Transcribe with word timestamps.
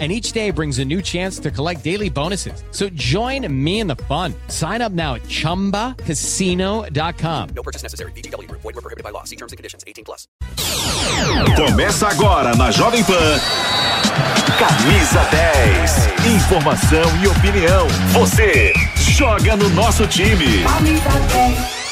and 0.00 0.10
each 0.10 0.32
day 0.32 0.50
brings 0.50 0.80
a 0.80 0.84
new 0.84 1.00
chance 1.00 1.38
to 1.38 1.52
collect 1.52 1.84
daily 1.84 2.10
bonuses. 2.10 2.64
So 2.72 2.88
join 2.88 3.46
me 3.64 3.78
in 3.78 3.86
the 3.86 3.94
fun. 3.94 4.34
Sign 4.48 4.82
up 4.82 4.90
now 4.90 5.14
at 5.14 5.22
ChumbaCasino.com. 5.22 7.48
No 7.54 7.62
purchase 7.62 7.84
necessary. 7.84 8.10
BGW. 8.12 8.50
Void 8.50 8.64
were 8.64 8.72
prohibited 8.72 9.04
by 9.04 9.10
law. 9.10 9.22
See 9.22 9.36
terms 9.36 9.52
and 9.52 9.56
conditions. 9.56 9.84
18 9.86 10.04
plus. 10.04 10.26
Começa 11.56 12.08
agora 12.08 12.56
na 12.56 12.72
Jovem 12.72 13.04
Pan. 13.04 13.38
Camisa 14.58 15.22
10. 15.30 16.08
Informação 16.36 17.02
e 17.22 17.26
opinião. 17.28 17.86
Você 18.12 18.72
joga 18.96 19.56
no 19.56 19.68
nosso 19.70 20.06
time. 20.06 20.62
Camisa 20.64 21.10
10. 21.32 21.83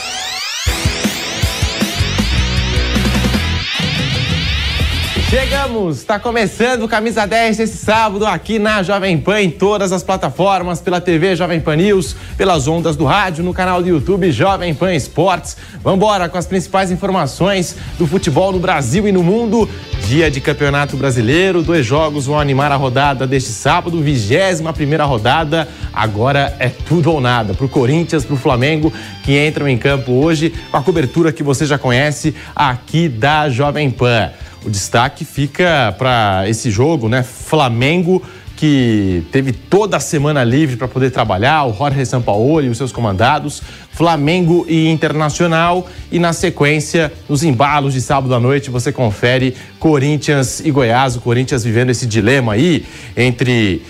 Chegamos! 5.32 5.96
Está 5.96 6.18
começando 6.18 6.82
o 6.82 6.88
Camisa 6.88 7.26
10 7.26 7.58
esse 7.60 7.78
sábado 7.78 8.26
aqui 8.26 8.58
na 8.58 8.82
Jovem 8.82 9.16
Pan, 9.16 9.40
em 9.40 9.50
todas 9.50 9.90
as 9.90 10.02
plataformas, 10.02 10.78
pela 10.78 11.00
TV 11.00 11.34
Jovem 11.34 11.58
Pan 11.58 11.76
News, 11.76 12.14
pelas 12.36 12.68
ondas 12.68 12.96
do 12.96 13.06
rádio, 13.06 13.42
no 13.42 13.54
canal 13.54 13.80
do 13.80 13.88
YouTube 13.88 14.30
Jovem 14.30 14.74
Pan 14.74 14.94
Esportes. 14.94 15.56
Vamos 15.82 15.96
embora 15.96 16.28
com 16.28 16.36
as 16.36 16.44
principais 16.44 16.90
informações 16.90 17.74
do 17.98 18.06
futebol 18.06 18.52
no 18.52 18.58
Brasil 18.58 19.08
e 19.08 19.12
no 19.12 19.22
mundo. 19.22 19.66
Dia 20.06 20.30
de 20.30 20.38
Campeonato 20.38 20.98
Brasileiro, 20.98 21.62
dois 21.62 21.86
jogos 21.86 22.26
vão 22.26 22.38
animar 22.38 22.70
a 22.70 22.76
rodada 22.76 23.26
deste 23.26 23.52
sábado, 23.52 24.02
21 24.02 24.70
primeira 24.74 25.06
rodada. 25.06 25.66
Agora 25.94 26.54
é 26.58 26.68
tudo 26.68 27.10
ou 27.10 27.22
nada 27.22 27.54
para 27.54 27.64
o 27.64 27.70
Corinthians, 27.70 28.22
para 28.22 28.34
o 28.34 28.38
Flamengo, 28.38 28.92
que 29.22 29.42
entram 29.42 29.66
em 29.66 29.78
campo 29.78 30.12
hoje 30.12 30.52
com 30.70 30.76
a 30.76 30.82
cobertura 30.82 31.32
que 31.32 31.42
você 31.42 31.64
já 31.64 31.78
conhece 31.78 32.34
aqui 32.54 33.08
da 33.08 33.48
Jovem 33.48 33.90
Pan. 33.90 34.30
O 34.64 34.70
destaque 34.70 35.24
fica 35.24 35.94
para 35.98 36.44
esse 36.48 36.70
jogo, 36.70 37.08
né? 37.08 37.22
Flamengo 37.22 38.22
que 38.62 39.24
teve 39.32 39.50
toda 39.50 39.96
a 39.96 40.00
semana 40.00 40.44
livre 40.44 40.76
para 40.76 40.86
poder 40.86 41.10
trabalhar, 41.10 41.64
o 41.64 41.74
Jorge 41.74 42.06
Sampaoli 42.06 42.68
e 42.68 42.70
os 42.70 42.78
seus 42.78 42.92
comandados, 42.92 43.60
Flamengo 43.90 44.64
e 44.68 44.88
Internacional 44.88 45.88
e 46.12 46.20
na 46.20 46.32
sequência, 46.32 47.12
nos 47.28 47.42
embalos 47.42 47.92
de 47.92 48.00
sábado 48.00 48.32
à 48.32 48.38
noite, 48.38 48.70
você 48.70 48.92
confere 48.92 49.56
Corinthians 49.80 50.60
e 50.60 50.70
Goiás, 50.70 51.16
o 51.16 51.20
Corinthians 51.20 51.64
vivendo 51.64 51.90
esse 51.90 52.06
dilema 52.06 52.52
aí 52.52 52.86
entre 53.16 53.82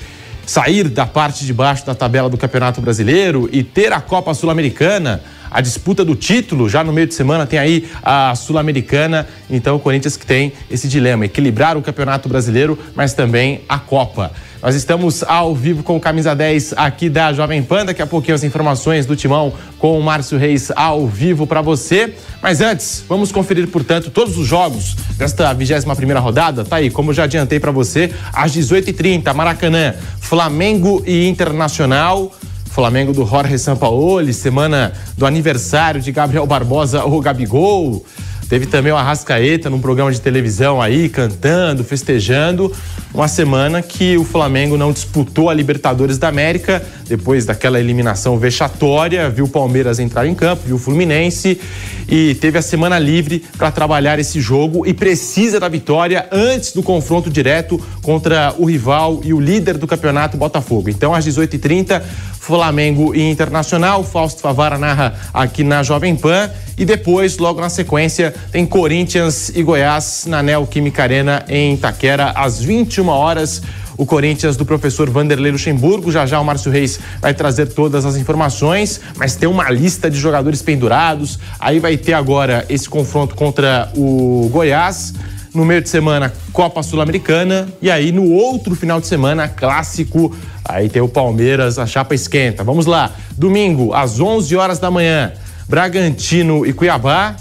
sair 0.46 0.88
da 0.88 1.06
parte 1.06 1.44
de 1.44 1.52
baixo 1.52 1.86
da 1.86 1.94
tabela 1.94 2.28
do 2.28 2.36
Campeonato 2.36 2.80
Brasileiro 2.80 3.48
e 3.52 3.62
ter 3.62 3.92
a 3.92 4.00
Copa 4.00 4.34
Sul-Americana 4.34 5.22
a 5.52 5.60
disputa 5.60 6.04
do 6.04 6.16
título. 6.16 6.68
Já 6.68 6.82
no 6.82 6.92
meio 6.92 7.06
de 7.06 7.14
semana 7.14 7.46
tem 7.46 7.58
aí 7.58 7.88
a 8.02 8.34
Sul-Americana. 8.34 9.28
Então 9.50 9.76
o 9.76 9.78
Corinthians 9.78 10.16
que 10.16 10.26
tem 10.26 10.52
esse 10.70 10.88
dilema: 10.88 11.26
equilibrar 11.26 11.76
o 11.76 11.82
Campeonato 11.82 12.28
Brasileiro, 12.28 12.78
mas 12.96 13.12
também 13.12 13.60
a 13.68 13.78
Copa. 13.78 14.32
Nós 14.62 14.76
estamos 14.76 15.24
ao 15.24 15.56
vivo 15.56 15.82
com 15.82 15.96
o 15.96 16.00
Camisa 16.00 16.36
10 16.36 16.74
aqui 16.76 17.08
da 17.08 17.32
Jovem 17.32 17.64
Pan. 17.64 17.84
Daqui 17.84 18.00
a 18.00 18.06
pouquinho 18.06 18.36
as 18.36 18.44
informações 18.44 19.04
do 19.04 19.16
Timão 19.16 19.52
com 19.76 19.98
o 19.98 20.02
Márcio 20.02 20.38
Reis 20.38 20.70
ao 20.76 21.04
vivo 21.04 21.48
para 21.48 21.60
você. 21.60 22.14
Mas 22.40 22.60
antes, 22.60 23.04
vamos 23.08 23.32
conferir, 23.32 23.66
portanto, 23.66 24.08
todos 24.08 24.38
os 24.38 24.46
jogos 24.46 24.94
desta 25.18 25.52
21 25.52 26.20
rodada. 26.20 26.64
Tá 26.64 26.76
aí, 26.76 26.90
como 26.90 27.12
já 27.12 27.24
adiantei 27.24 27.58
para 27.58 27.72
você, 27.72 28.12
às 28.32 28.52
18h30, 28.52 29.34
Maracanã, 29.34 29.94
Flamengo 30.20 31.02
e 31.04 31.26
Internacional. 31.26 32.32
Flamengo 32.66 33.12
do 33.12 33.26
Jorge 33.26 33.58
Sampaoli, 33.58 34.32
semana 34.32 34.92
do 35.18 35.26
aniversário 35.26 36.00
de 36.00 36.10
Gabriel 36.12 36.46
Barbosa, 36.46 37.04
o 37.04 37.20
Gabigol. 37.20 38.06
Teve 38.52 38.66
também 38.66 38.92
o 38.92 38.96
Arrascaeta 38.96 39.70
num 39.70 39.80
programa 39.80 40.12
de 40.12 40.20
televisão 40.20 40.78
aí, 40.78 41.08
cantando, 41.08 41.82
festejando. 41.82 42.70
Uma 43.14 43.26
semana 43.26 43.80
que 43.80 44.18
o 44.18 44.24
Flamengo 44.24 44.76
não 44.76 44.92
disputou 44.92 45.48
a 45.48 45.54
Libertadores 45.54 46.18
da 46.18 46.28
América, 46.28 46.82
depois 47.08 47.46
daquela 47.46 47.80
eliminação 47.80 48.38
vexatória, 48.38 49.30
viu 49.30 49.46
o 49.46 49.48
Palmeiras 49.48 49.98
entrar 49.98 50.26
em 50.26 50.34
campo, 50.34 50.64
viu 50.66 50.76
o 50.76 50.78
Fluminense 50.78 51.58
e 52.06 52.34
teve 52.34 52.58
a 52.58 52.62
semana 52.62 52.98
livre 52.98 53.42
para 53.56 53.70
trabalhar 53.70 54.18
esse 54.18 54.38
jogo 54.38 54.86
e 54.86 54.92
precisa 54.92 55.58
da 55.58 55.68
vitória 55.68 56.28
antes 56.30 56.74
do 56.74 56.82
confronto 56.82 57.30
direto 57.30 57.80
contra 58.02 58.54
o 58.58 58.66
rival 58.66 59.22
e 59.24 59.32
o 59.32 59.40
líder 59.40 59.78
do 59.78 59.86
campeonato, 59.86 60.36
Botafogo. 60.36 60.90
Então, 60.90 61.14
às 61.14 61.26
18h30, 61.26 62.02
Flamengo 62.42 63.14
e 63.14 63.22
Internacional. 63.30 64.02
Fausto 64.02 64.40
Favara 64.40 64.76
narra 64.76 65.14
aqui 65.32 65.62
na 65.62 65.84
Jovem 65.84 66.16
Pan. 66.16 66.50
E 66.76 66.84
depois, 66.84 67.38
logo 67.38 67.60
na 67.60 67.70
sequência, 67.70 68.34
tem 68.50 68.66
Corinthians 68.66 69.52
e 69.54 69.62
Goiás 69.62 70.24
na 70.26 70.42
Neoquímica 70.42 71.04
Arena 71.04 71.44
em 71.48 71.74
Itaquera, 71.74 72.32
às 72.34 72.60
21 72.60 73.06
horas. 73.06 73.62
O 73.96 74.04
Corinthians 74.04 74.56
do 74.56 74.66
professor 74.66 75.08
Vanderlei 75.08 75.52
Luxemburgo. 75.52 76.10
Já 76.10 76.26
já 76.26 76.40
o 76.40 76.44
Márcio 76.44 76.72
Reis 76.72 76.98
vai 77.20 77.32
trazer 77.32 77.66
todas 77.66 78.04
as 78.04 78.16
informações, 78.16 79.00
mas 79.16 79.36
tem 79.36 79.48
uma 79.48 79.70
lista 79.70 80.10
de 80.10 80.18
jogadores 80.18 80.60
pendurados. 80.62 81.38
Aí 81.60 81.78
vai 81.78 81.96
ter 81.96 82.14
agora 82.14 82.66
esse 82.68 82.88
confronto 82.88 83.36
contra 83.36 83.88
o 83.96 84.48
Goiás. 84.50 85.14
No 85.54 85.64
meio 85.64 85.82
de 85.82 85.88
semana, 85.88 86.32
Copa 86.52 86.82
Sul-Americana. 86.82 87.68
E 87.80 87.90
aí, 87.90 88.10
no 88.10 88.30
outro 88.30 88.74
final 88.74 89.00
de 89.00 89.06
semana, 89.06 89.48
clássico. 89.48 90.34
Aí 90.64 90.88
tem 90.88 91.02
o 91.02 91.08
Palmeiras, 91.08 91.78
a 91.78 91.86
chapa 91.86 92.14
esquenta. 92.14 92.64
Vamos 92.64 92.86
lá. 92.86 93.12
Domingo, 93.36 93.92
às 93.92 94.18
11 94.18 94.56
horas 94.56 94.78
da 94.78 94.90
manhã, 94.90 95.32
Bragantino 95.68 96.64
e 96.64 96.72
Cuiabá. 96.72 97.36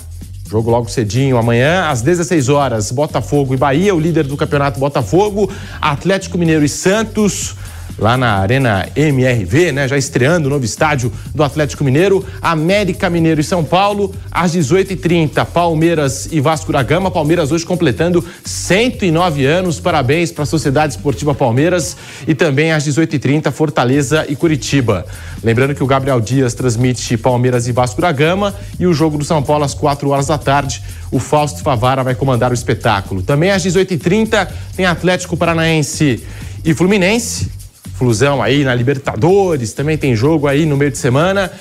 Jogo 0.49 0.69
logo 0.69 0.89
cedinho 0.89 1.37
amanhã, 1.37 1.87
às 1.87 2.01
16 2.01 2.49
horas, 2.49 2.91
Botafogo 2.91 3.53
e 3.53 3.57
Bahia, 3.57 3.95
o 3.95 3.99
líder 3.99 4.25
do 4.25 4.35
campeonato 4.35 4.81
Botafogo, 4.81 5.49
Atlético 5.79 6.37
Mineiro 6.37 6.65
e 6.65 6.67
Santos 6.67 7.55
lá 7.97 8.17
na 8.17 8.37
Arena 8.37 8.87
MRV, 8.95 9.71
né? 9.71 9.87
Já 9.87 9.97
estreando 9.97 10.47
o 10.47 10.49
novo 10.49 10.65
estádio 10.65 11.11
do 11.33 11.43
Atlético 11.43 11.83
Mineiro. 11.83 12.25
América 12.41 13.09
Mineiro 13.09 13.41
e 13.41 13.43
São 13.43 13.63
Paulo, 13.63 14.13
às 14.31 14.55
18h30, 14.55 15.45
Palmeiras 15.45 16.27
e 16.31 16.39
Vasco 16.39 16.71
da 16.71 16.81
Gama. 16.83 17.11
Palmeiras 17.11 17.51
hoje 17.51 17.65
completando 17.65 18.23
109 18.43 19.45
anos. 19.45 19.79
Parabéns 19.79 20.31
para 20.31 20.43
a 20.43 20.47
Sociedade 20.47 20.93
Esportiva 20.93 21.33
Palmeiras. 21.33 21.95
E 22.27 22.33
também 22.33 22.71
às 22.71 22.85
18h30, 22.85 23.51
Fortaleza 23.51 24.25
e 24.27 24.35
Curitiba. 24.35 25.05
Lembrando 25.43 25.75
que 25.75 25.83
o 25.83 25.87
Gabriel 25.87 26.19
Dias 26.19 26.53
transmite 26.53 27.17
Palmeiras 27.17 27.67
e 27.67 27.71
Vasco 27.71 28.01
da 28.01 28.11
Gama 28.11 28.53
e 28.79 28.85
o 28.85 28.93
jogo 28.93 29.17
do 29.17 29.23
São 29.23 29.41
Paulo 29.41 29.63
às 29.63 29.73
4 29.73 30.09
horas 30.09 30.27
da 30.27 30.37
tarde. 30.37 30.81
O 31.11 31.19
Fausto 31.19 31.61
Favara 31.61 32.03
vai 32.03 32.15
comandar 32.15 32.51
o 32.51 32.53
espetáculo. 32.53 33.21
Também 33.21 33.51
às 33.51 33.63
18h30 33.63 34.47
tem 34.75 34.85
Atlético 34.85 35.35
Paranaense 35.35 36.23
e 36.63 36.73
Fluminense. 36.73 37.60
Flusão 38.01 38.41
aí 38.41 38.63
na 38.63 38.73
Libertadores, 38.73 39.73
também 39.73 39.95
tem 39.95 40.15
jogo 40.15 40.47
aí 40.47 40.65
no 40.65 40.75
meio 40.75 40.89
de 40.89 40.97
semana. 40.97 41.51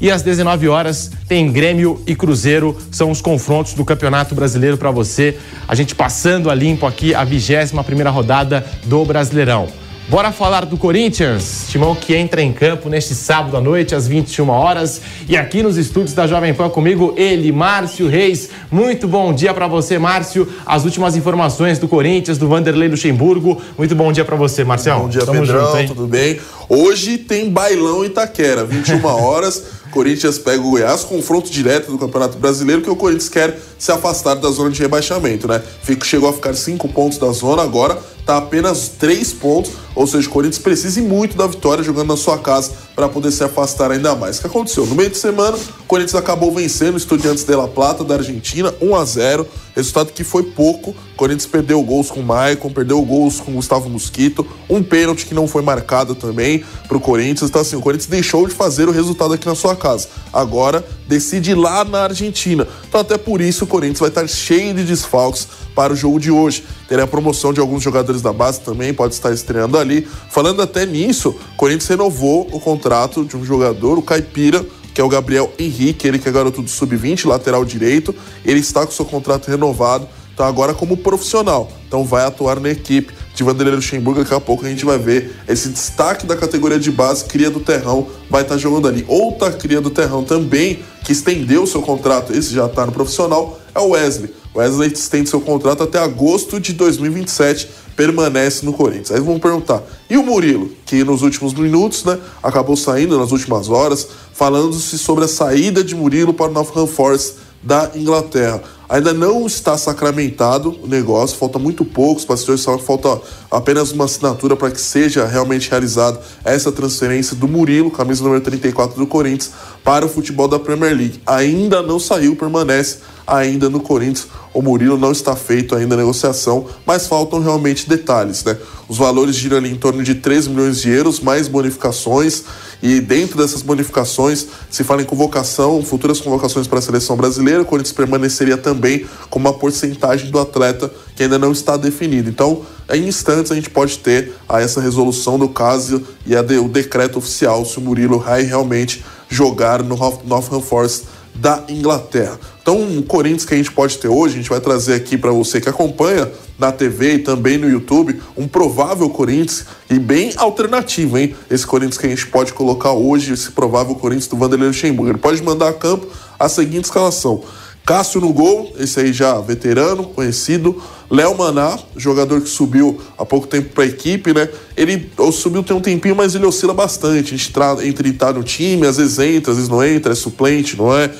E 0.00 0.10
às 0.10 0.22
19 0.22 0.66
horas 0.66 1.12
tem 1.28 1.52
Grêmio 1.52 2.02
e 2.06 2.16
Cruzeiro, 2.16 2.74
são 2.90 3.10
os 3.10 3.20
confrontos 3.20 3.74
do 3.74 3.84
Campeonato 3.84 4.34
Brasileiro 4.34 4.78
para 4.78 4.90
você. 4.90 5.36
A 5.68 5.74
gente 5.74 5.94
passando 5.94 6.48
a 6.48 6.54
limpo 6.54 6.86
aqui 6.86 7.14
a 7.14 7.22
21 7.22 7.82
primeira 7.82 8.08
rodada 8.08 8.64
do 8.86 9.04
Brasileirão. 9.04 9.68
Bora 10.08 10.32
falar 10.32 10.66
do 10.66 10.76
Corinthians, 10.76 11.66
timão 11.68 11.94
que 11.94 12.16
entra 12.16 12.42
em 12.42 12.52
campo 12.52 12.88
neste 12.88 13.14
sábado 13.14 13.56
à 13.56 13.60
noite, 13.60 13.94
às 13.94 14.08
21 14.08 14.48
horas. 14.48 15.00
E 15.28 15.36
aqui 15.36 15.62
nos 15.62 15.76
estúdios 15.76 16.14
da 16.14 16.26
Jovem 16.26 16.52
Pan 16.52 16.68
comigo, 16.68 17.14
ele, 17.16 17.52
Márcio 17.52 18.08
Reis. 18.08 18.50
Muito 18.72 19.06
bom 19.06 19.32
dia 19.32 19.54
para 19.54 19.68
você, 19.68 20.00
Márcio. 20.00 20.48
As 20.66 20.84
últimas 20.84 21.16
informações 21.16 21.78
do 21.78 21.86
Corinthians, 21.86 22.38
do 22.38 22.48
Vanderlei 22.48 22.88
Luxemburgo. 22.88 23.62
Muito 23.78 23.94
bom 23.94 24.10
dia 24.10 24.24
para 24.24 24.34
você, 24.34 24.64
Marcelo. 24.64 25.02
Bom 25.02 25.08
dia, 25.08 25.24
Tamo 25.24 25.40
Pedrão, 25.42 25.76
junto, 25.76 25.94
tudo 25.94 26.08
bem? 26.08 26.40
Hoje 26.68 27.16
tem 27.16 27.48
bailão 27.48 28.04
Itaquera, 28.04 28.64
21 28.64 29.04
horas. 29.06 29.79
Corinthians 29.90 30.38
pega 30.38 30.60
o 30.60 30.70
Goiás, 30.70 31.04
confronto 31.04 31.50
direto 31.50 31.90
do 31.90 31.98
Campeonato 31.98 32.38
Brasileiro, 32.38 32.82
que 32.82 32.90
o 32.90 32.96
Corinthians 32.96 33.28
quer 33.28 33.60
se 33.78 33.90
afastar 33.90 34.34
da 34.36 34.50
zona 34.50 34.70
de 34.70 34.80
rebaixamento, 34.80 35.48
né? 35.48 35.62
Fico, 35.82 36.04
chegou 36.04 36.28
a 36.28 36.32
ficar 36.32 36.54
cinco 36.54 36.88
pontos 36.88 37.18
da 37.18 37.30
zona, 37.32 37.62
agora 37.62 37.98
tá 38.24 38.36
apenas 38.36 38.88
três 38.88 39.32
pontos, 39.32 39.72
ou 39.94 40.06
seja, 40.06 40.28
o 40.28 40.30
Corinthians 40.30 40.62
precisa 40.62 41.00
muito 41.02 41.36
da 41.36 41.46
vitória 41.46 41.82
jogando 41.82 42.08
na 42.08 42.16
sua 42.16 42.38
casa 42.38 42.72
para 42.94 43.08
poder 43.08 43.32
se 43.32 43.42
afastar 43.42 43.90
ainda 43.90 44.14
mais. 44.14 44.38
O 44.38 44.42
que 44.42 44.46
aconteceu? 44.46 44.86
No 44.86 44.94
meio 44.94 45.10
de 45.10 45.18
semana, 45.18 45.56
o 45.56 45.84
Corinthians 45.84 46.14
acabou 46.14 46.52
vencendo 46.52 46.94
o 46.94 46.96
Estudiantes 46.96 47.44
de 47.44 47.56
La 47.56 47.66
Plata 47.66 48.04
da 48.04 48.14
Argentina, 48.14 48.72
1 48.80 48.94
a 48.94 49.04
0 49.04 49.46
Resultado 49.74 50.12
que 50.12 50.24
foi 50.24 50.42
pouco. 50.42 50.90
O 50.90 51.16
Corinthians 51.16 51.46
perdeu 51.46 51.82
gols 51.82 52.10
com 52.10 52.20
o 52.20 52.22
Maicon, 52.22 52.70
perdeu 52.70 53.00
gols 53.02 53.40
com 53.40 53.52
o 53.52 53.54
Gustavo 53.54 53.88
Mosquito, 53.88 54.46
um 54.68 54.82
pênalti 54.82 55.26
que 55.26 55.34
não 55.34 55.46
foi 55.46 55.62
marcado 55.62 56.14
também 56.14 56.64
para 56.88 56.96
o 56.96 57.00
Corinthians. 57.00 57.50
Então, 57.50 57.60
assim, 57.60 57.76
o 57.76 57.80
Corinthians 57.80 58.08
deixou 58.08 58.46
de 58.46 58.54
fazer 58.54 58.88
o 58.88 58.92
resultado 58.92 59.34
aqui 59.34 59.46
na 59.46 59.54
sua 59.54 59.76
casa. 59.80 60.08
Agora 60.32 60.86
decide 61.08 61.54
lá 61.54 61.84
na 61.84 62.02
Argentina. 62.04 62.68
Então, 62.88 63.00
até 63.00 63.18
por 63.18 63.40
isso, 63.40 63.64
o 63.64 63.66
Corinthians 63.66 63.98
vai 63.98 64.10
estar 64.10 64.28
cheio 64.28 64.72
de 64.74 64.84
desfalques 64.84 65.48
para 65.74 65.92
o 65.92 65.96
jogo 65.96 66.20
de 66.20 66.30
hoje. 66.30 66.64
Terá 66.88 67.04
a 67.04 67.06
promoção 67.06 67.52
de 67.52 67.60
alguns 67.60 67.82
jogadores 67.82 68.22
da 68.22 68.32
base 68.32 68.60
também, 68.60 68.94
pode 68.94 69.14
estar 69.14 69.32
estreando 69.32 69.78
ali. 69.78 70.06
Falando 70.30 70.62
até 70.62 70.86
nisso, 70.86 71.30
o 71.30 71.56
Corinthians 71.56 71.88
renovou 71.88 72.48
o 72.52 72.60
contrato 72.60 73.24
de 73.24 73.36
um 73.36 73.44
jogador, 73.44 73.98
o 73.98 74.02
Caipira 74.02 74.64
que 74.92 75.00
é 75.00 75.04
o 75.04 75.08
Gabriel 75.08 75.52
Henrique, 75.58 76.06
ele 76.06 76.18
que 76.18 76.28
é 76.28 76.32
garoto 76.32 76.62
do 76.62 76.68
sub-20, 76.68 77.26
lateral 77.26 77.64
direito. 77.64 78.14
Ele 78.44 78.60
está 78.60 78.84
com 78.84 78.92
seu 78.92 79.04
contrato 79.04 79.48
renovado, 79.48 80.08
então 80.34 80.44
agora 80.44 80.74
como 80.74 80.96
profissional. 80.96 81.70
Então 81.86 82.04
vai 82.04 82.24
atuar 82.24 82.58
na 82.58 82.70
equipe 82.70 83.12
de 83.40 83.44
Vanderlei 83.44 83.74
Luxemburgo. 83.74 84.20
Daqui 84.20 84.34
a 84.34 84.40
pouco 84.40 84.66
a 84.66 84.68
gente 84.68 84.84
vai 84.84 84.98
ver 84.98 85.34
esse 85.48 85.70
destaque 85.70 86.26
da 86.26 86.36
categoria 86.36 86.78
de 86.78 86.90
base, 86.90 87.24
cria 87.24 87.50
do 87.50 87.58
Terrão, 87.58 88.06
vai 88.28 88.42
estar 88.42 88.58
jogando 88.58 88.86
ali. 88.86 89.04
Outra 89.08 89.50
cria 89.50 89.80
do 89.80 89.88
Terrão 89.88 90.22
também, 90.22 90.80
que 91.02 91.12
estendeu 91.12 91.66
seu 91.66 91.80
contrato, 91.80 92.32
esse 92.34 92.52
já 92.52 92.66
está 92.66 92.84
no 92.84 92.92
profissional, 92.92 93.58
é 93.74 93.80
o 93.80 93.90
Wesley. 93.90 94.30
Wesley 94.54 94.92
estende 94.92 95.30
seu 95.30 95.40
contrato 95.40 95.82
até 95.82 95.98
agosto 95.98 96.60
de 96.60 96.74
2027 96.74 97.68
permanece 97.96 98.64
no 98.64 98.72
Corinthians. 98.72 99.12
Aí 99.12 99.20
vão 99.20 99.38
perguntar, 99.38 99.82
e 100.08 100.16
o 100.16 100.22
Murilo, 100.22 100.70
que 100.84 101.02
nos 101.04 101.22
últimos 101.22 101.54
minutos, 101.54 102.04
né, 102.04 102.18
acabou 102.42 102.76
saindo 102.76 103.18
nas 103.18 103.30
últimas 103.30 103.68
horas, 103.68 104.06
falando-se 104.32 104.98
sobre 104.98 105.24
a 105.24 105.28
saída 105.28 105.84
de 105.84 105.94
Murilo 105.94 106.32
para 106.32 106.50
o 106.50 106.52
Nottingham 106.52 106.86
Forest 106.86 107.34
da 107.62 107.90
Inglaterra. 107.94 108.62
Ainda 108.90 109.14
não 109.14 109.46
está 109.46 109.78
sacramentado 109.78 110.76
o 110.82 110.88
negócio, 110.88 111.38
falta 111.38 111.60
muito 111.60 111.84
pouco, 111.84 112.18
os 112.18 112.24
bastidores 112.24 112.64
falam 112.64 112.80
que 112.80 112.84
falta 112.84 113.20
apenas 113.48 113.92
uma 113.92 114.06
assinatura 114.06 114.56
para 114.56 114.68
que 114.72 114.80
seja 114.80 115.24
realmente 115.26 115.70
realizada 115.70 116.20
essa 116.44 116.72
transferência 116.72 117.36
do 117.36 117.46
Murilo, 117.46 117.88
camisa 117.88 118.24
número 118.24 118.40
34 118.40 118.98
do 118.98 119.06
Corinthians, 119.06 119.52
para 119.84 120.04
o 120.04 120.08
futebol 120.08 120.48
da 120.48 120.58
Premier 120.58 120.92
League. 120.92 121.22
Ainda 121.24 121.80
não 121.82 122.00
saiu, 122.00 122.34
permanece 122.34 122.98
ainda 123.24 123.70
no 123.70 123.78
Corinthians. 123.78 124.26
O 124.52 124.60
Murilo 124.60 124.98
não 124.98 125.12
está 125.12 125.36
feito 125.36 125.76
ainda 125.76 125.94
a 125.94 125.98
negociação, 125.98 126.66
mas 126.84 127.06
faltam 127.06 127.38
realmente 127.38 127.88
detalhes, 127.88 128.42
né? 128.42 128.56
Os 128.88 128.98
valores 128.98 129.36
giram 129.36 129.58
ali 129.58 129.70
em 129.70 129.76
torno 129.76 130.02
de 130.02 130.16
3 130.16 130.48
milhões 130.48 130.80
de 130.80 130.90
euros, 130.90 131.20
mais 131.20 131.46
bonificações, 131.46 132.42
e 132.82 133.00
dentro 133.00 133.36
dessas 133.36 133.62
bonificações 133.62 134.46
se 134.70 134.82
fala 134.82 135.02
em 135.02 135.04
convocação, 135.04 135.82
futuras 135.82 136.20
convocações 136.20 136.66
para 136.66 136.78
a 136.78 136.82
seleção 136.82 137.16
brasileira. 137.16 137.62
O 137.62 137.64
Corinthians 137.64 137.94
permaneceria 137.94 138.56
também 138.56 139.06
com 139.28 139.38
uma 139.38 139.52
porcentagem 139.52 140.30
do 140.30 140.38
atleta 140.38 140.90
que 141.14 141.22
ainda 141.22 141.38
não 141.38 141.52
está 141.52 141.76
definida. 141.76 142.28
Então, 142.28 142.62
em 142.92 143.06
instantes, 143.06 143.52
a 143.52 143.54
gente 143.54 143.70
pode 143.70 143.98
ter 143.98 144.32
a 144.48 144.60
essa 144.60 144.80
resolução 144.80 145.38
do 145.38 145.48
caso 145.48 146.02
e 146.26 146.34
o 146.34 146.68
decreto 146.68 147.18
oficial 147.18 147.64
se 147.64 147.78
o 147.78 147.80
Murilo 147.80 148.18
vai 148.18 148.42
realmente 148.42 149.04
jogar 149.28 149.82
no 149.82 149.96
Nottingham 150.24 150.60
Forest 150.60 151.04
da 151.40 151.64
Inglaterra. 151.68 152.38
Então, 152.60 152.78
um 152.78 153.00
Corinthians 153.00 153.46
que 153.46 153.54
a 153.54 153.56
gente 153.56 153.72
pode 153.72 153.96
ter 153.98 154.08
hoje, 154.08 154.34
a 154.34 154.36
gente 154.36 154.50
vai 154.50 154.60
trazer 154.60 154.94
aqui 154.94 155.16
para 155.16 155.32
você 155.32 155.60
que 155.60 155.68
acompanha 155.68 156.30
na 156.58 156.70
TV 156.70 157.14
e 157.14 157.18
também 157.20 157.56
no 157.56 157.68
YouTube, 157.68 158.20
um 158.36 158.46
provável 158.46 159.08
Corinthians 159.08 159.64
e 159.88 159.98
bem 159.98 160.32
alternativo, 160.36 161.16
hein? 161.16 161.34
Esse 161.50 161.66
Corinthians 161.66 161.96
que 161.96 162.06
a 162.06 162.10
gente 162.10 162.26
pode 162.26 162.52
colocar 162.52 162.92
hoje, 162.92 163.32
esse 163.32 163.50
provável 163.52 163.94
Corinthians 163.94 164.28
do 164.28 164.36
Vanderlei 164.36 164.68
Luxemburgo. 164.68 165.10
Ele 165.10 165.18
pode 165.18 165.42
mandar 165.42 165.70
a 165.70 165.72
campo 165.72 166.06
a 166.38 166.48
seguinte 166.48 166.84
escalação: 166.84 167.42
Cássio 167.84 168.20
no 168.20 168.32
gol, 168.32 168.72
esse 168.78 169.00
aí 169.00 169.12
já 169.12 169.40
veterano, 169.40 170.04
conhecido. 170.04 170.80
Léo 171.10 171.36
Maná, 171.36 171.76
jogador 171.96 172.40
que 172.40 172.48
subiu 172.48 173.00
há 173.18 173.26
pouco 173.26 173.48
tempo 173.48 173.70
para 173.70 173.82
a 173.82 173.86
equipe, 173.86 174.32
né? 174.32 174.48
Ele 174.76 175.10
subiu 175.32 175.62
tem 175.62 175.76
um 175.76 175.80
tempinho, 175.80 176.14
mas 176.14 176.36
ele 176.36 176.46
oscila 176.46 176.72
bastante. 176.72 177.34
A 177.34 177.36
gente 177.36 177.52
entre 177.82 178.10
estar 178.10 178.32
no 178.32 178.44
time, 178.44 178.86
às 178.86 178.96
vezes 178.96 179.18
entra, 179.18 179.50
às 179.50 179.56
vezes 179.56 179.68
não 179.68 179.82
entra, 179.82 180.12
é 180.12 180.14
suplente, 180.14 180.76
não 180.76 180.96
é? 180.96 181.10